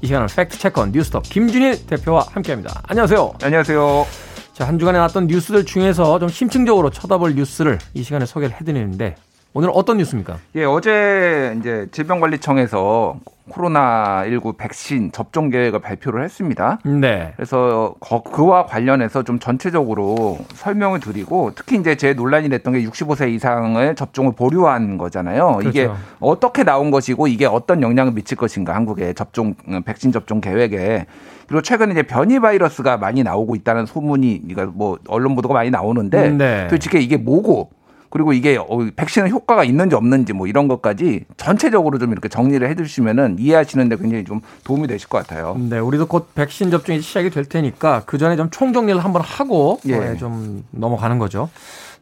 [0.00, 2.82] 이 시간은 fact checker 뉴스톱 김준일 대표와 함께합니다.
[2.84, 3.34] 안녕하세요.
[3.42, 4.06] 안녕하세요.
[4.52, 9.16] 자, 한 주간에 나왔던 뉴스들 중에서 좀 심층적으로 쳐다볼 뉴스를 이 시간에 소개를 해드리는데
[9.56, 10.38] 오늘 어떤 뉴스입니까?
[10.56, 16.80] 예, 어제 이제 질병관리청에서 코로나19 백신 접종 계획을 발표를 했습니다.
[16.84, 17.32] 네.
[17.36, 17.94] 그래서
[18.32, 24.32] 그와 관련해서 좀 전체적으로 설명을 드리고 특히 이제 제 논란이 됐던 게 65세 이상을 접종을
[24.32, 25.58] 보류한 거잖아요.
[25.58, 25.68] 그렇죠.
[25.68, 31.06] 이게 어떻게 나온 것이고 이게 어떤 영향을 미칠 것인가 한국의 접종 백신 접종 계획에
[31.46, 36.30] 그리고 최근에 이제 변이 바이러스가 많이 나오고 있다는 소문이 그러니까 뭐 언론 보도가 많이 나오는데
[36.30, 36.66] 네.
[36.68, 37.70] 도대체 이게 뭐고
[38.14, 42.76] 그리고 이게 어, 백신의 효과가 있는지 없는지 뭐 이런 것까지 전체적으로 좀 이렇게 정리를 해
[42.76, 45.56] 주시면은 이해하시는데 굉장히 좀 도움이 되실 것 같아요.
[45.58, 49.98] 네, 우리도 곧 백신 접종이 시작이 될 테니까 그 전에 좀 총정리를 한번 하고 예.
[49.98, 51.50] 네, 좀 넘어가는 거죠.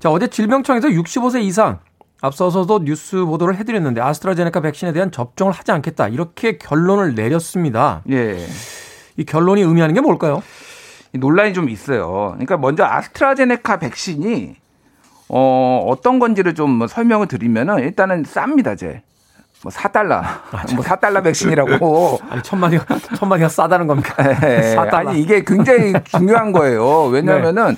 [0.00, 1.78] 자, 어제 질병청에서 65세 이상
[2.20, 8.02] 앞서서도 뉴스 보도를 해드렸는데 아스트라제네카 백신에 대한 접종을 하지 않겠다 이렇게 결론을 내렸습니다.
[8.10, 8.36] 예.
[9.16, 10.42] 이 결론이 의미하는 게 뭘까요?
[11.14, 12.32] 논란이 좀 있어요.
[12.32, 14.56] 그러니까 먼저 아스트라제네카 백신이
[15.34, 19.02] 어, 어떤 건지를 좀뭐 설명을 드리면은 일단은 쌉니다, 제.
[19.62, 20.12] 뭐 4달러.
[20.12, 20.42] 아,
[20.74, 22.18] 뭐 4달러 백신이라고.
[22.28, 24.22] 아니, 천마디가, 천마디가 싸다는 겁니까?
[24.40, 24.76] 네.
[24.76, 27.04] 아니, 이게 굉장히 중요한 거예요.
[27.04, 27.76] 왜냐면은 네.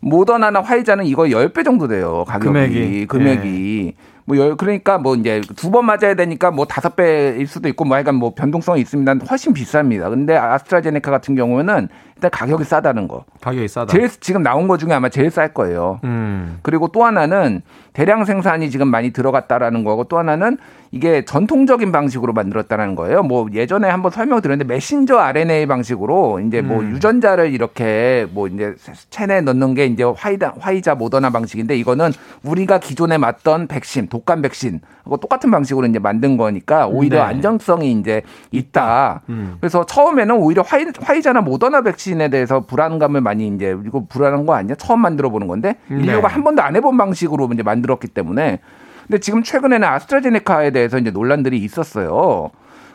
[0.00, 2.24] 모더나나 화이자는 이거 10배 정도 돼요.
[2.28, 2.46] 가격이.
[2.46, 3.06] 금액이.
[3.06, 3.94] 금액이.
[3.96, 4.09] 네.
[4.30, 7.96] 뭐 열, 그러니까 뭐 이제 두 번 맞아야 되니까 뭐 다섯 배일 수도 있고 뭐
[7.96, 9.14] 약간 뭐 변동성이 있습니다.
[9.30, 10.08] 훨씬 비쌉니다.
[10.10, 13.24] 근데 아스트라제네카 같은 경우는 일단 가격이 싸다는 거.
[13.40, 13.86] 가격이 싸다.
[13.92, 16.00] 제일 지금 나온 것 중에 아마 제일 쌀 거예요.
[16.04, 16.58] 음.
[16.62, 17.62] 그리고 또 하나는
[17.92, 20.58] 대량 생산이 지금 많이 들어갔다라는 거고 또 하나는
[20.92, 23.22] 이게 전통적인 방식으로 만들었다는 거예요.
[23.22, 26.90] 뭐 예전에 한번 설명을 드렸는데 메신저 RNA 방식으로 이제 뭐 음.
[26.92, 28.74] 유전자를 이렇게 뭐 이제
[29.10, 32.10] 체내에 넣는 게 이제 화이자 화이자 모더나 방식인데 이거는
[32.42, 37.22] 우리가 기존에 맞던 백신, 독감 백신하고 똑같은 방식으로 이제 만든 거니까 오히려 네.
[37.22, 39.22] 안정성이 이제 있다.
[39.28, 39.56] 음.
[39.60, 44.74] 그래서 처음에는 오히려 화이, 화이자나 모더나 백신에 대해서 불안감을 많이 이제 이거 불안한 거 아니야?
[44.76, 45.96] 처음 만들어 보는 건데 네.
[45.96, 46.34] 인류가 네.
[46.34, 48.60] 한 번도 안 해본 방식으로 이제 만들었기 때문에
[49.06, 52.50] 근데 지금 최근에는 아스트라제네카에 대해서 이제 논란들이 있었어요.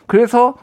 [0.06, 0.54] 그래서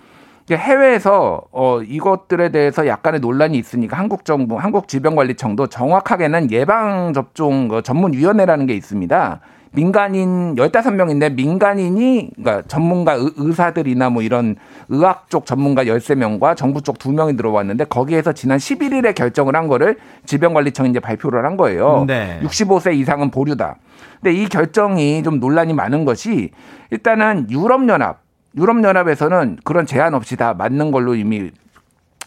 [0.51, 7.81] 해외에서 어 이것들에 대해서 약간의 논란이 있으니까 한국 정부, 한국 질병관리청도 정확하게는 예방 접종 그
[7.81, 9.39] 전문 위원회라는 게 있습니다.
[9.73, 14.55] 민간인 15명인데 민간인이 그러니까 전문가 의 사들이나 뭐 이런
[14.89, 20.91] 의학 쪽 전문가 13명과 정부 쪽 2명이 들어왔는데 거기에서 지난 11일에 결정을 한 거를 질병관리청이
[20.91, 22.05] 이제 발표를 한 거예요.
[22.07, 22.39] 네.
[22.43, 23.77] 65세 이상은 보류다.
[24.21, 26.51] 근데 이 결정이 좀 논란이 많은 것이
[26.91, 28.21] 일단은 유럽연합
[28.55, 31.49] 유럽연합에서는 그런 제한 없이 다 맞는 걸로 이미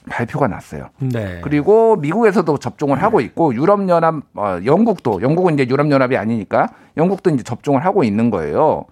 [0.08, 0.88] 발표가 났어요.
[0.98, 1.40] 네.
[1.42, 7.30] 그리고 미국에서도 접종을 하고 있고 유럽 연합 어, 영국도 영국은 이제 유럽 연합이 아니니까 영국도
[7.30, 8.84] 이제 접종을 하고 있는 거예요.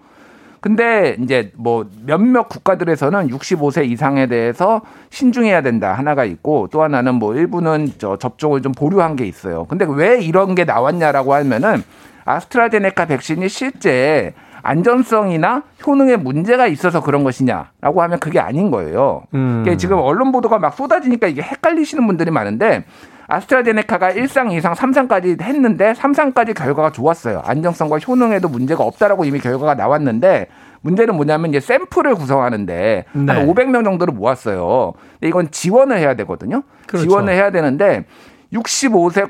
[0.65, 7.35] 근데 이제 뭐 몇몇 국가들에서는 65세 이상에 대해서 신중해야 된다 하나가 있고 또 하나는 뭐
[7.35, 9.65] 일부는 저 접종을 좀 보류한 게 있어요.
[9.65, 11.83] 근데 왜 이런 게 나왔냐라고 하면은
[12.25, 14.33] 아스트라제네카 백신이 실제
[14.65, 19.23] 안전성이나 효능에 문제가 있어서 그런 것이냐라고 하면 그게 아닌 거예요.
[19.35, 19.63] 음.
[19.77, 22.83] 지금 언론 보도가 막 쏟아지니까 이게 헷갈리시는 분들이 많은데
[23.27, 27.43] 아스트라제네카가 1상, 2상, 3상까지 했는데 3상까지 결과가 좋았어요.
[27.45, 30.47] 안정성과 효능에도 문제가 없다라고 이미 결과가 나왔는데
[30.81, 33.31] 문제는 뭐냐면 이제 샘플을 구성하는데 네.
[33.31, 34.93] 한 500명 정도를 모았어요.
[35.13, 36.63] 근데 이건 지원을 해야 되거든요.
[36.87, 37.07] 그렇죠.
[37.07, 38.05] 지원을 해야 되는데
[38.51, 39.29] 65세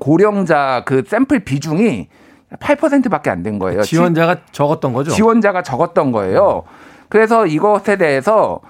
[0.00, 2.08] 고령자 그 샘플 비중이
[2.58, 3.82] 8%밖에 안 된 거예요.
[3.82, 5.10] 지원자가 적었던 거죠?
[5.12, 6.64] 지원자가 적었던 거예요.
[7.08, 8.60] 그래서 이것에 대해서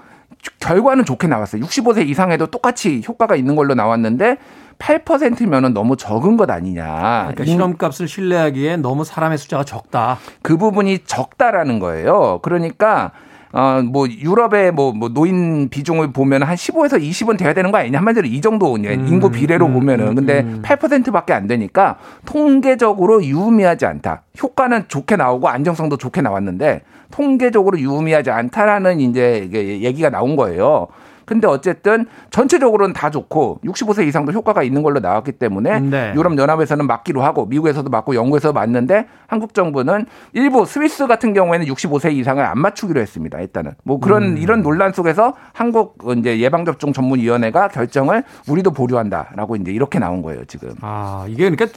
[0.59, 1.61] 결과는 좋게 나왔어요.
[1.63, 4.37] 65세 이상에도 똑같이 효과가 있는 걸로 나왔는데
[4.79, 6.83] 8%면은 너무 적은 것 아니냐.
[7.29, 10.17] 그러니까 실험값을 신뢰하기에 너무 사람의 숫자가 적다.
[10.41, 12.39] 그 부분이 적다라는 거예요.
[12.41, 13.11] 그러니까
[13.53, 17.97] 어, 뭐, 유럽의 뭐, 뭐, 노인 비중을 보면 한 15에서 20은 돼야 되는 거 아니냐.
[17.97, 20.07] 한마디로 이 정도 음, 인구 비례로 음, 보면은.
[20.09, 20.61] 음, 근데 음.
[20.63, 24.23] 8%밖에 안 되니까 통계적으로 유의미하지 않다.
[24.41, 26.81] 효과는 좋게 나오고 안정성도 좋게 나왔는데
[27.11, 30.87] 통계적으로 유의미하지 않다라는 이제 얘기가 나온 거예요.
[31.25, 36.13] 근데 어쨌든 전체적으로는 다 좋고 65세 이상도 효과가 있는 걸로 나왔기 때문에 네.
[36.15, 42.13] 유럽 연합에서는 맞기로 하고 미국에서도 맞고 영국에서 맞는데 한국 정부는 일부 스위스 같은 경우에는 65세
[42.13, 43.39] 이상을 안 맞추기로 했습니다.
[43.39, 44.37] 일단은 뭐 그런 음.
[44.37, 50.21] 이런 논란 속에서 한국 이제 예방 접종 전문 위원회가 결정을 우리도 보류한다라고 이제 이렇게 나온
[50.21, 50.73] 거예요, 지금.
[50.81, 51.67] 아, 이게 그러니까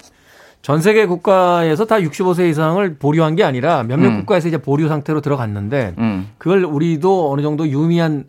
[0.64, 4.16] 전 세계 국가에서 다 65세 이상을 보류한 게 아니라 몇몇 음.
[4.20, 6.30] 국가에서 이제 보류 상태로 들어갔는데 음.
[6.38, 8.24] 그걸 우리도 어느 정도 유의미한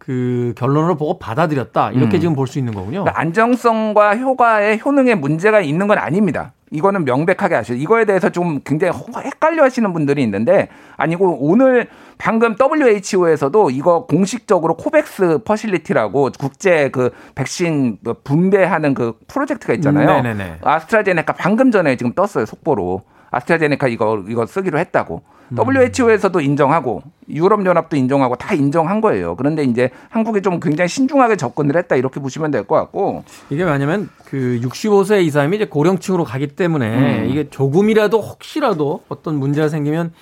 [0.00, 2.20] 그 결론을 보고 받아들였다 이렇게 음.
[2.20, 3.02] 지금 볼 수 있는 거군요.
[3.04, 6.52] 그러니까 안정성과 효과의 효능에 문제가 있는 건 아닙니다.
[6.72, 7.74] 이거는 명백하게 아시죠.
[7.74, 15.40] 이거에 대해서 좀 굉장히 헷갈려 하시는 분들이 있는데 아니고 오늘 방금 WHO에서도 이거 공식적으로 COVAX
[15.44, 20.22] Facility라고 국제 그 백신 그 분배하는 그 프로젝트가 있잖아요.
[20.22, 22.46] 음, 아스트라제네카 방금 전에 지금 떴어요.
[22.46, 23.02] 속보로.
[23.30, 25.22] 아스트라제네카 이거 이거 쓰기로 했다고.
[25.52, 25.56] 음.
[25.58, 29.36] WHO에서도 인정하고 유럽 연합도 인정하고 다 인정한 거예요.
[29.36, 34.08] 그런데 이제 한국이 좀 굉장히 신중하게 접근을 했다 이렇게 보시면 될 것 같고 이게 왜냐면
[34.26, 37.28] 그 65세 이상이 이제 고령층으로 가기 때문에 음.
[37.30, 40.12] 이게 조금이라도 혹시라도 어떤 문제가 생기면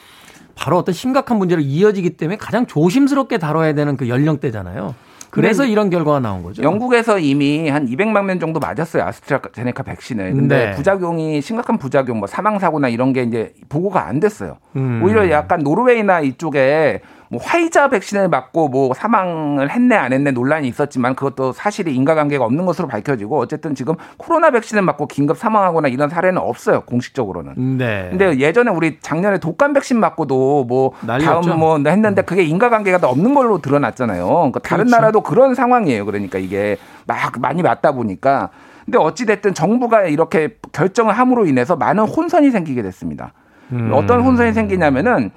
[0.54, 4.94] 바로 어떤 심각한 문제로 이어지기 때문에 가장 조심스럽게 다뤄야 되는 그 연령대잖아요.
[5.30, 6.62] 그래서 이런 결과가 나온 거죠.
[6.62, 9.02] 영국에서 이미 한 200만 명 정도 맞았어요.
[9.04, 10.32] 아스트라제네카 백신을.
[10.32, 10.70] 근데 네.
[10.72, 14.56] 부작용이 심각한 부작용 뭐 사망 사고나 이런 게 이제 보고가 안 됐어요.
[14.76, 15.02] 음.
[15.02, 17.00] 오히려 약간 노르웨이나 이쪽에
[17.30, 22.64] 뭐 화이자 백신을 맞고 뭐 사망을 했네 안 했네 논란이 있었지만 그것도 사실이 인과관계가 없는
[22.66, 27.78] 것으로 밝혀지고 어쨌든 지금 코로나 백신을 맞고 긴급 사망하거나 이런 사례는 없어요 공식적으로는.
[27.78, 28.08] 네.
[28.10, 31.42] 근데 예전에 우리 작년에 독감 백신 맞고도 뭐 난리였죠.
[31.42, 34.26] 다음 뭐 했는데 그게 인과관계가 없는 걸로 드러났잖아요.
[34.26, 34.96] 그러니까 다른 그렇죠.
[34.96, 36.04] 나라도 그런 상황이에요.
[36.06, 36.76] 그러니까 이게
[37.06, 38.50] 막 많이 맞다 보니까.
[38.84, 43.34] 근데 어찌 됐든 정부가 이렇게 결정을 함으로 인해서 많은 혼선이 생기게 됐습니다.
[43.72, 43.90] 음.
[43.92, 45.30] 어떤 혼선이 생기냐면은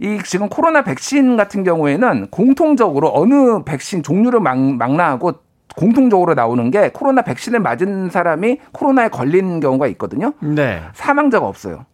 [0.00, 5.34] 이 지금 코로나 백신 같은 경우에는 공통적으로 어느 백신 종류를 막, 망라하고
[5.76, 10.32] 공통적으로 나오는 게 코로나 백신을 맞은 사람이 코로나에 걸린 경우가 있거든요.
[10.40, 10.82] 네.
[10.94, 11.86] 사망자가 없어요.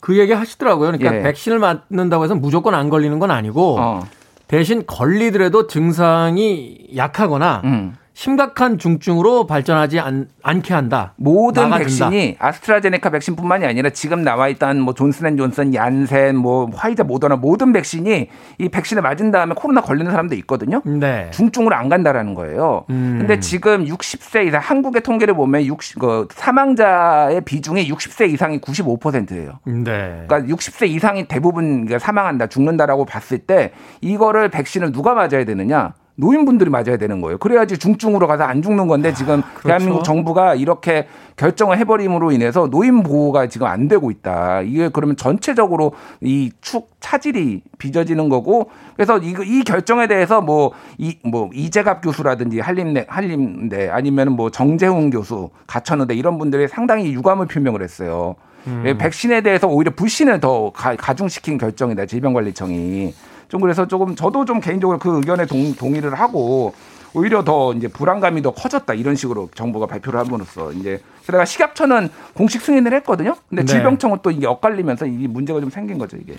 [0.00, 0.92] 그 얘기 하시더라고요.
[0.92, 1.22] 그러니까 예.
[1.22, 4.00] 백신을 맞는다고 해서 무조건 안 걸리는 건 아니고 어.
[4.48, 7.94] 대신 걸리더라도 증상이 약하거나 음.
[8.12, 10.28] 심각한 중증으로 발전하지 않,
[10.62, 11.14] 게 한다.
[11.16, 12.10] 모든 막아준다.
[12.10, 18.28] 백신이 아스트라제네카 백신뿐만이 아니라 지금 나와 있던 뭐 존슨앤존슨, 얀센, 뭐 화이자, 모더나 모든 백신이
[18.58, 20.82] 이 백신을 맞은 다음에 코로나 걸리는 사람도 있거든요.
[20.84, 21.30] 네.
[21.30, 22.84] 중증으로 안 간다라는 거예요.
[22.90, 23.16] 음.
[23.20, 29.60] 근데 지금 60세 이상 한국의 통계를 보면 60, 그 사망자의 비중이 60세 이상이 95%예요.
[29.64, 30.24] 네.
[30.26, 35.94] 그러니까 60세 이상이 대부분 사망한다, 죽는다라고 봤을 때 이거를 백신을 누가 맞아야 되느냐?
[36.16, 37.38] 노인분들이 맞아야 되는 거예요.
[37.38, 39.68] 그래야지 중증으로 가서 안 죽는 건데 지금 아, 그렇죠.
[39.68, 41.06] 대한민국 정부가 이렇게
[41.36, 44.60] 결정을 해버림으로 인해서 노인 보호가 지금 안 되고 있다.
[44.62, 51.48] 이게 그러면 전체적으로 이 축 차질이 빚어지는 거고 그래서 이, 이 결정에 대해서 뭐 이뭐
[51.54, 58.36] 이재갑 교수라든지 한림대 한림대 아니면 뭐 정재훈 교수 가천의대 이런 분들이 상당히 유감을 표명을 했어요.
[58.66, 58.84] 음.
[58.98, 63.14] 백신에 대해서 오히려 불신을 더 가, 가중시킨 결정이다 질병관리청이.
[63.50, 66.72] 좀 그래서 조금 저도 좀 개인적으로 그 의견에 동, 동의를 하고
[67.12, 72.62] 오히려 더 이제 불안감이 더 커졌다 이런 식으로 정부가 발표를 함으로써 이제 그래가 식약처는 공식
[72.62, 73.34] 승인을 했거든요.
[73.48, 73.66] 근데 네.
[73.66, 76.36] 질병청은 또 이게 엇갈리면서 이 문제가 좀 생긴 거죠 이게.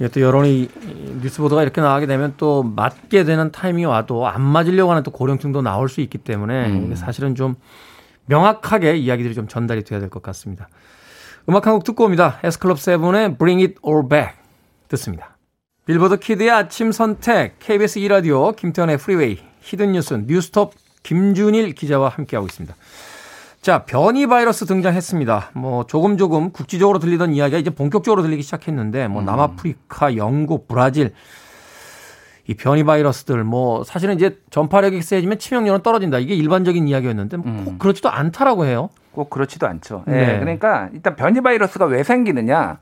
[0.00, 0.68] 예, 또 여론이
[1.22, 5.62] 뉴스 보도가 이렇게 나가게 되면 또 맞게 되는 타이밍이 와도 안 맞으려고 하는 또 고령층도
[5.62, 6.94] 나올 수 있기 때문에 음.
[6.94, 7.54] 사실은 좀
[8.26, 10.68] 명확하게 이야기들이 좀 전달이 돼야 될 것 같습니다.
[11.48, 12.38] 음악 한 곡 듣고 옵니다.
[12.44, 14.36] 에스클럽 세븐의 Bring It All Back
[14.88, 15.31] 듣습니다.
[15.84, 22.76] Billboard Kid의 아침 선택, KBS 2라디오, 김태훈의 Freeway, Hidden 뉴스, 뉴스톱, 김준일 기자와 함께하고 있습니다.
[23.60, 25.50] 자, 변이 바이러스 등장했습니다.
[25.54, 29.26] 뭐, 조금 조금 국지적으로 들리던 이야기가 이제 본격적으로 들리기 시작했는데, 뭐, 음.
[29.26, 31.12] 남아프리카, 영국, 브라질,
[32.46, 36.20] 이 변이 바이러스들, 뭐, 사실은 이제 전파력이 세지면 치명률은 떨어진다.
[36.20, 37.78] 이게 일반적인 이야기였는데, 뭐꼭 음.
[37.78, 38.88] 그렇지도 않다라고 해요.
[39.10, 40.04] 꼭 그렇지도 않죠.
[40.06, 40.26] 네.
[40.26, 40.38] 네.
[40.40, 42.78] 그러니까 일단 변이 바이러스가 왜 생기느냐.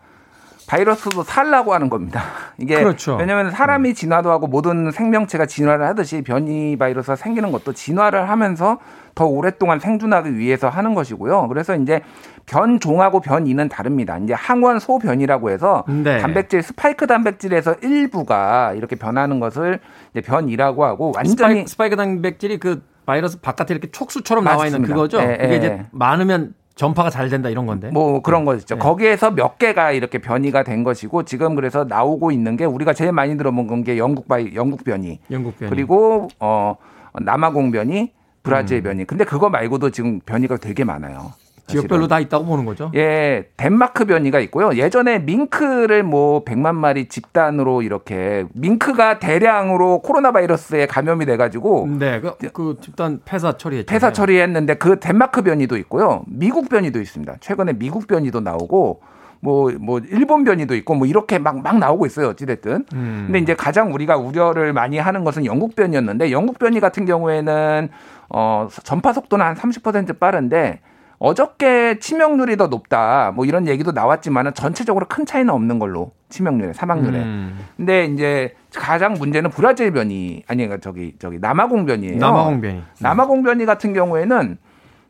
[0.71, 2.23] 바이러스도 살라고 하는 겁니다.
[2.57, 3.17] 이게 그렇죠.
[3.17, 3.95] 왜냐하면 사람이 음.
[3.95, 8.79] 진화도 하고 모든 생명체가 진화를 하듯이 변이 바이러스가 생기는 것도 진화를 하면서
[9.17, 11.49] 더 오랫동안 생존하기 위해서 하는 것이고요.
[11.49, 12.03] 그래서 이제
[12.47, 14.17] 변종하고 변이는 다릅니다.
[14.19, 16.19] 이제 항원 소변이라고 해서 네.
[16.19, 19.81] 단백질 스파이크 단백질에서 일부가 이렇게 변하는 것을
[20.13, 24.57] 이제 변이라고 하고 완전히 스파이크, 스파이크 단백질이 그 바이러스 바깥에 이렇게 촉수처럼 맞습니다.
[24.57, 25.19] 나와 있는 그거죠.
[25.19, 25.57] 네, 이게 네.
[25.57, 27.91] 이제 많으면 전파가 잘 된다 이런 건데.
[27.91, 28.75] 뭐 그런 거죠.
[28.75, 28.81] 네.
[28.81, 33.37] 거기에서 몇 개가 이렇게 변이가 된 것이고 지금 그래서 나오고 있는 게 우리가 제일 많이
[33.37, 35.21] 들어본 게 영국 바이 영국 변이.
[35.31, 35.71] 영국 변이.
[35.71, 36.77] 그리고 어
[37.21, 38.13] 남아공 변이,
[38.43, 38.83] 브라질 음.
[38.85, 39.05] 변이.
[39.05, 41.33] 근데 그거 말고도 지금 변이가 되게 많아요.
[41.71, 42.91] 지역별로 다 있다고 보는 거죠?
[42.95, 44.75] 예, 덴마크 변이가 있고요.
[44.75, 52.21] 예전에 밍크를 뭐 100만 마리 집단으로 이렇게 밍크가 대량으로 코로나 바이러스에 감염이 돼 가지고 네,
[52.21, 53.91] 그, 그 집단 폐사 처리했죠.
[53.91, 56.25] 폐사 처리했는데 그 덴마크 변이도 있고요.
[56.27, 57.37] 미국 변이도 있습니다.
[57.41, 59.01] 최근에 미국 변이도 나오고
[59.41, 62.29] 뭐, 뭐, 일본 변이도 있고, 뭐, 이렇게 막, 막 나오고 있어요.
[62.29, 62.85] 어찌됐든.
[62.93, 63.23] 음.
[63.27, 67.89] 근데 이제 가장 우리가 우려를 많이 하는 것은 영국 변이였는데, 영국 변이 같은 경우에는,
[68.29, 70.81] 어, 전파 속도는 한 30% 빠른데,
[71.21, 73.31] 어저께 치명률이 더 높다.
[73.37, 77.19] 뭐 이런 얘기도 나왔지만은 전체적으로 큰 차이는 없는 걸로 치명률에 사망률에.
[77.19, 77.59] 음.
[77.77, 82.17] 근데 이제 가장 문제는 브라질 변이 아니 그러니까 저기 저기 남아공 변이에요.
[82.17, 82.83] 남아공 변이.
[83.01, 84.57] 남아공 변이 같은 경우에는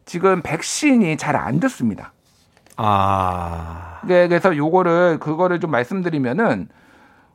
[0.04, 2.12] 지금 백신이 잘안 듣습니다.
[2.76, 4.00] 아.
[4.04, 6.66] 네, 그래서 요거를 그거를 좀 말씀드리면은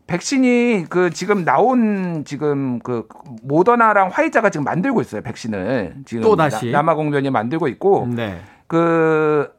[0.07, 3.07] 백신이 그 지금 나온 지금 그
[3.41, 8.39] 모더나랑 화이자가 지금 만들고 있어요 백신을 지금 또 다시 남아공변이 만들고 있고 네.
[8.75, 9.49] 그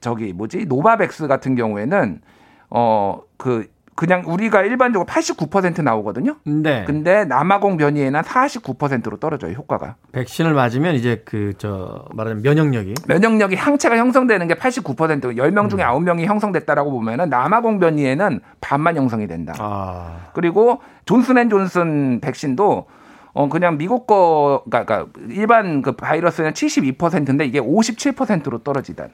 [0.00, 2.20] 저기 뭐지 노바백스 같은 경우에는
[2.68, 6.36] 어그 그냥 우리가 일반적으로 89% 나오거든요.
[6.44, 6.84] 네.
[6.86, 9.96] 근데 남아공 변이에는 49%로 떨어져요, 효과가.
[10.12, 16.04] 백신을 맞으면 이제 그 저 말하자면 면역력이 면역력이 항체가 형성되는 게 89% 10명 중에 음.
[16.04, 19.52] 9명이 형성됐다라고 보면은 남아공 변이에는 반만 형성이 된다.
[19.58, 20.30] 아.
[20.32, 22.86] 그리고 존슨앤존슨 백신도
[23.32, 29.08] 어 그냥 미국 거 그러니까 일반 그 바이러스는 72%인데 이게 57%로 떨어지다.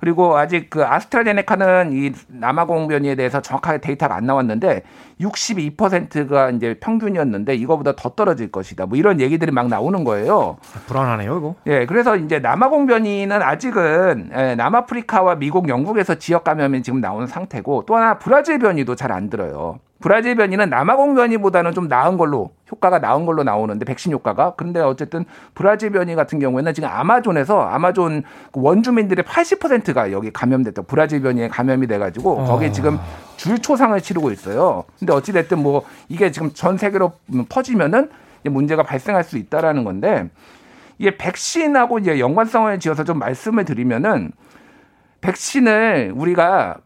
[0.00, 4.82] 그리고 아직 그 아스트라제네카는 이 남아공 변이에 대해서 정확하게 데이터가 안 나왔는데
[5.20, 8.86] 62%가 이제 평균이었는데 이거보다 더 떨어질 것이다.
[8.86, 10.58] 뭐 이런 얘기들이 막 나오는 거예요.
[10.86, 11.54] 불안하네요, 이거.
[11.66, 17.84] 예, 그래서 이제 남아공 변이는 아직은 예, 남아프리카와 미국, 영국에서 지역 감염이 지금 나오는 상태고
[17.86, 19.80] 또 하나 브라질 변이도 잘 안 들어요.
[20.00, 24.54] 브라질 변이는 남아공 변이보다는 좀 나은 걸로 효과가 나은 걸로 나오는데 백신 효과가.
[24.56, 25.24] 그런데 어쨌든
[25.54, 28.22] 브라질 변이 같은 경우에는 지금 아마존에서 아마존
[28.52, 30.82] 그 원주민들의 80%가 여기 감염됐다.
[30.82, 32.98] 브라질 변이에 감염이 돼가지고 거기에 지금
[33.36, 34.84] 줄 초상을 치르고 있어요.
[34.98, 37.12] 근데 어찌 됐든 뭐 이게 지금 전 세계로
[37.48, 38.10] 퍼지면은
[38.44, 40.30] 문제가 발생할 수 있다라는 건데
[40.98, 44.30] 이게 백신하고 이제 연관성을 지어서 좀 말씀을 드리면은
[45.20, 46.76] 백신을 우리가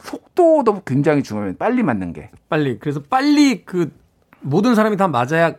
[0.00, 1.54] 속도도 굉장히 중요해요.
[1.58, 2.30] 빨리 맞는 게.
[2.48, 2.78] 빨리.
[2.78, 3.90] 그래서 빨리 그
[4.40, 5.54] 모든 사람이 다 맞아야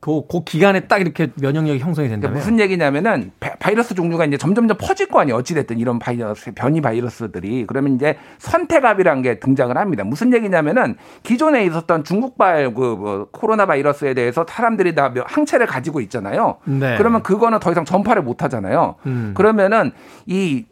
[0.00, 5.08] 그, 그 기간에 딱 이렇게 면역력이 형성이 된다면 무슨 얘기냐면은 바이러스 종류가 이제 점점점 퍼질
[5.08, 5.36] 거 아니에요.
[5.36, 7.66] 어찌됐든 이런 바이러스, 변이 바이러스들이.
[7.66, 10.02] 그러면 이제 선택압이라는 게 등장을 합니다.
[10.04, 16.56] 무슨 얘기냐면은 기존에 있었던 중국발 그 뭐 코로나 바이러스에 대해서 사람들이 다 항체를 가지고 있잖아요.
[16.64, 16.96] 네.
[16.96, 18.94] 그러면 그거는 더 이상 전파를 못 하잖아요.
[19.04, 19.32] 음.
[19.36, 19.92] 그러면은
[20.26, 20.64] 이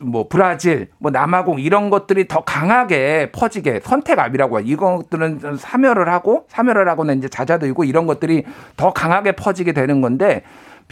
[0.00, 4.66] 뭐 브라질, 뭐 남아공 이런 것들이 더 강하게 퍼지게 선택압이라고 해요.
[4.66, 8.44] 이것들은 사멸을 하고 사멸을 하고는 이제 잦아들고 이런 것들이
[8.76, 10.42] 더 강하게 퍼지게 되는 건데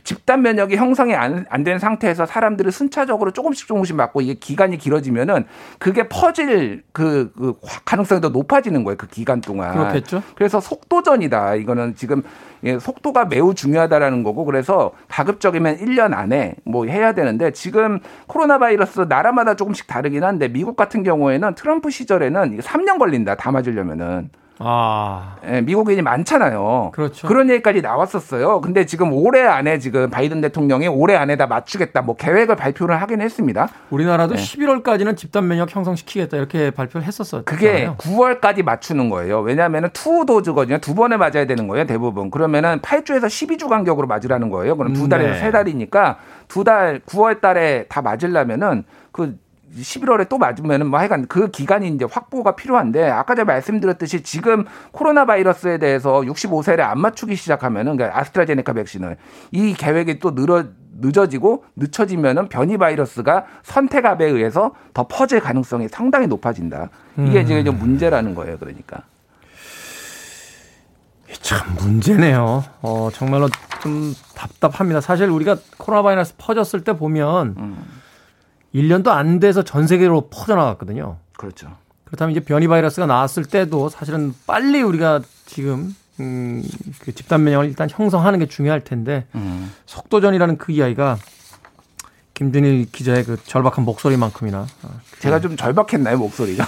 [0.04, 5.44] 집단 면역이 형성이 안된 상태에서 사람들이 순차적으로 조금씩 조금씩 맞고 이게 기간이 길어지면은
[5.78, 8.96] 그게 퍼질 그, 그 가능성이 더 높아지는 거예요.
[8.96, 9.72] 그 기간 동안.
[9.72, 10.22] 그렇겠죠.
[10.34, 11.56] 그래서 속도전이다.
[11.56, 12.22] 이거는 지금
[12.64, 19.00] 예, 속도가 매우 중요하다라는 거고 그래서 가급적이면 1년 안에 뭐 해야 되는데 지금 코로나 바이러스
[19.08, 23.36] 나라마다 조금씩 다르긴 한데 미국 같은 경우에는 트럼프 시절에는 3년 걸린다.
[23.36, 24.30] 다 맞으려면은.
[24.58, 25.36] 아.
[25.46, 26.90] 예, 미국인이 많잖아요.
[26.92, 27.26] 그렇죠.
[27.28, 28.60] 그런 얘기까지 나왔었어요.
[28.60, 33.20] 근데 지금 올해 안에 지금 바이든 대통령이 올해 안에 다 맞추겠다 뭐 계획을 발표를 하긴
[33.20, 33.68] 했습니다.
[33.90, 34.42] 우리나라도 네.
[34.42, 37.42] 11월까지는 집단 면역 형성시키겠다 이렇게 발표를 했었어요.
[37.44, 39.40] 그게 9월까지 맞추는 거예요.
[39.40, 40.78] 왜냐하면 two dose거든요.
[40.78, 42.30] 두 번에 맞아야 되는 거예요, 대부분.
[42.30, 44.76] 그러면은 8주에서 12주 간격으로 맞으라는 거예요.
[44.76, 45.38] 그럼 두 달에서 네.
[45.38, 49.36] 세 달이니까 두 달, 9월 달에 다 맞으려면은 그
[49.76, 55.24] 11월에 또 맞으면은 뭐 하여간 그 기간이 이제 확보가 필요한데 아까 제가 말씀드렸듯이 지금 코로나
[55.24, 59.16] 바이러스에 대해서 65세를 안 맞추기 시작하면은 그러니까 아스트라제네카 백신을
[59.52, 60.64] 이 계획이 또 늘어
[61.00, 66.90] 늦어지고 늦춰지면은 변이 바이러스가 선택압에 의해서 더 퍼질 가능성이 상당히 높아진다.
[67.18, 67.46] 이게 음.
[67.46, 68.58] 지금 좀 문제라는 거예요.
[68.58, 69.02] 그러니까.
[71.40, 72.64] 참 문제네요.
[72.82, 73.48] 어, 정말로
[73.80, 75.00] 좀 답답합니다.
[75.00, 77.97] 사실 우리가 코로나 바이러스 퍼졌을 때 보면 음.
[78.74, 81.16] 1년도 안 돼서 전 세계로 퍼져나갔거든요.
[81.36, 81.76] 그렇죠.
[82.04, 86.62] 그렇다면 이제 변이 바이러스가 나왔을 때도 사실은 빨리 우리가 지금 음,
[87.00, 89.72] 그 집단 면역을 일단 형성하는 게 중요할 텐데 음.
[89.86, 91.18] 속도전이라는 그 이야기가
[92.42, 96.64] 김준일 기자의 그 절박한 목소리만큼이나 어, 제가 좀 절박했나요 목소리가?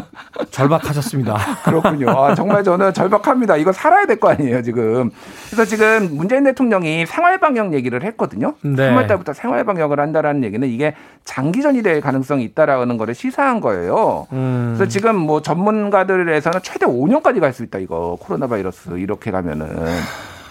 [0.50, 1.36] 절박하셨습니다.
[1.66, 2.08] 그렇군요.
[2.08, 3.58] 아, 정말 저는 절박합니다.
[3.58, 5.10] 이거 살아야 될 거 아니에요 지금.
[5.50, 8.54] 그래서 지금 문재인 대통령이 생활 방역 얘기를 했거든요.
[8.62, 8.90] 네.
[8.90, 10.94] 3월 달부터 생활 방역을 한다라는 얘기는 이게
[11.24, 14.26] 장기전이 될 가능성이 있다라는 거를 시사한 거예요.
[14.32, 14.72] 음.
[14.76, 19.68] 그래서 지금 뭐 전문가들에서는 최대 5년까지 갈 수 있다 이거 코로나 바이러스 이렇게 가면은.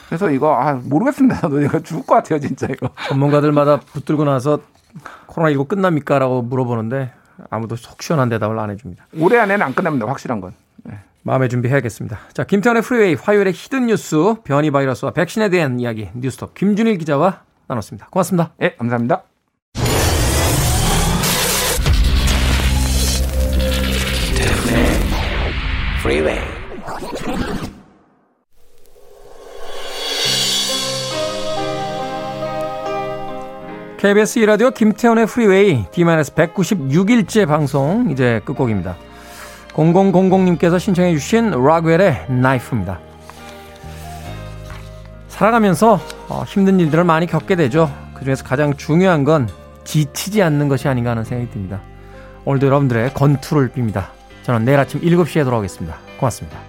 [0.09, 1.47] 그래서 이거 아 모르겠습니다.
[1.47, 2.89] 너 이거 죽을 것 같아요, 진짜 이거.
[3.07, 4.59] 전문가들마다 붙들고 나서
[5.27, 7.13] 코로나19 끝납니까라고 물어보는데
[7.51, 9.05] 아무도 속 시원한 대답을 안 해줍니다.
[9.19, 10.07] 올해 안에는 안 끝납니다.
[10.07, 10.53] 확실한 건.
[10.83, 10.97] 네.
[11.23, 12.17] 마음의 준비해야겠습니다.
[12.33, 18.07] 자, 김태훈의 프리웨이 화요일의 hidden 뉴스 변이 바이러스와 백신에 대한 이야기 뉴스톱 김준일 기자와 나눴습니다.
[18.09, 18.53] 고맙습니다.
[18.61, 19.23] 예, 네, 감사합니다.
[26.01, 26.58] 프리웨이
[33.99, 38.95] KBS 2라디오 김태훈의 프리웨이 D-196일째 방송 이제 끝곡입니다.
[39.73, 42.97] 0000님께서 신청해 주신 락웰의 나이프입니다.
[45.27, 47.93] 살아가면서 어, 힘든 일들을 많이 겪게 되죠.
[48.13, 49.49] 그중에서 가장 중요한 건
[49.83, 51.81] 지치지 않는 것이 아닌가 하는 생각이 듭니다.
[52.45, 54.05] 오늘도 여러분들의 건투를 빕니다.
[54.43, 55.97] 저는 내일 아침 7시에 돌아오겠습니다.
[56.17, 56.68] 고맙습니다.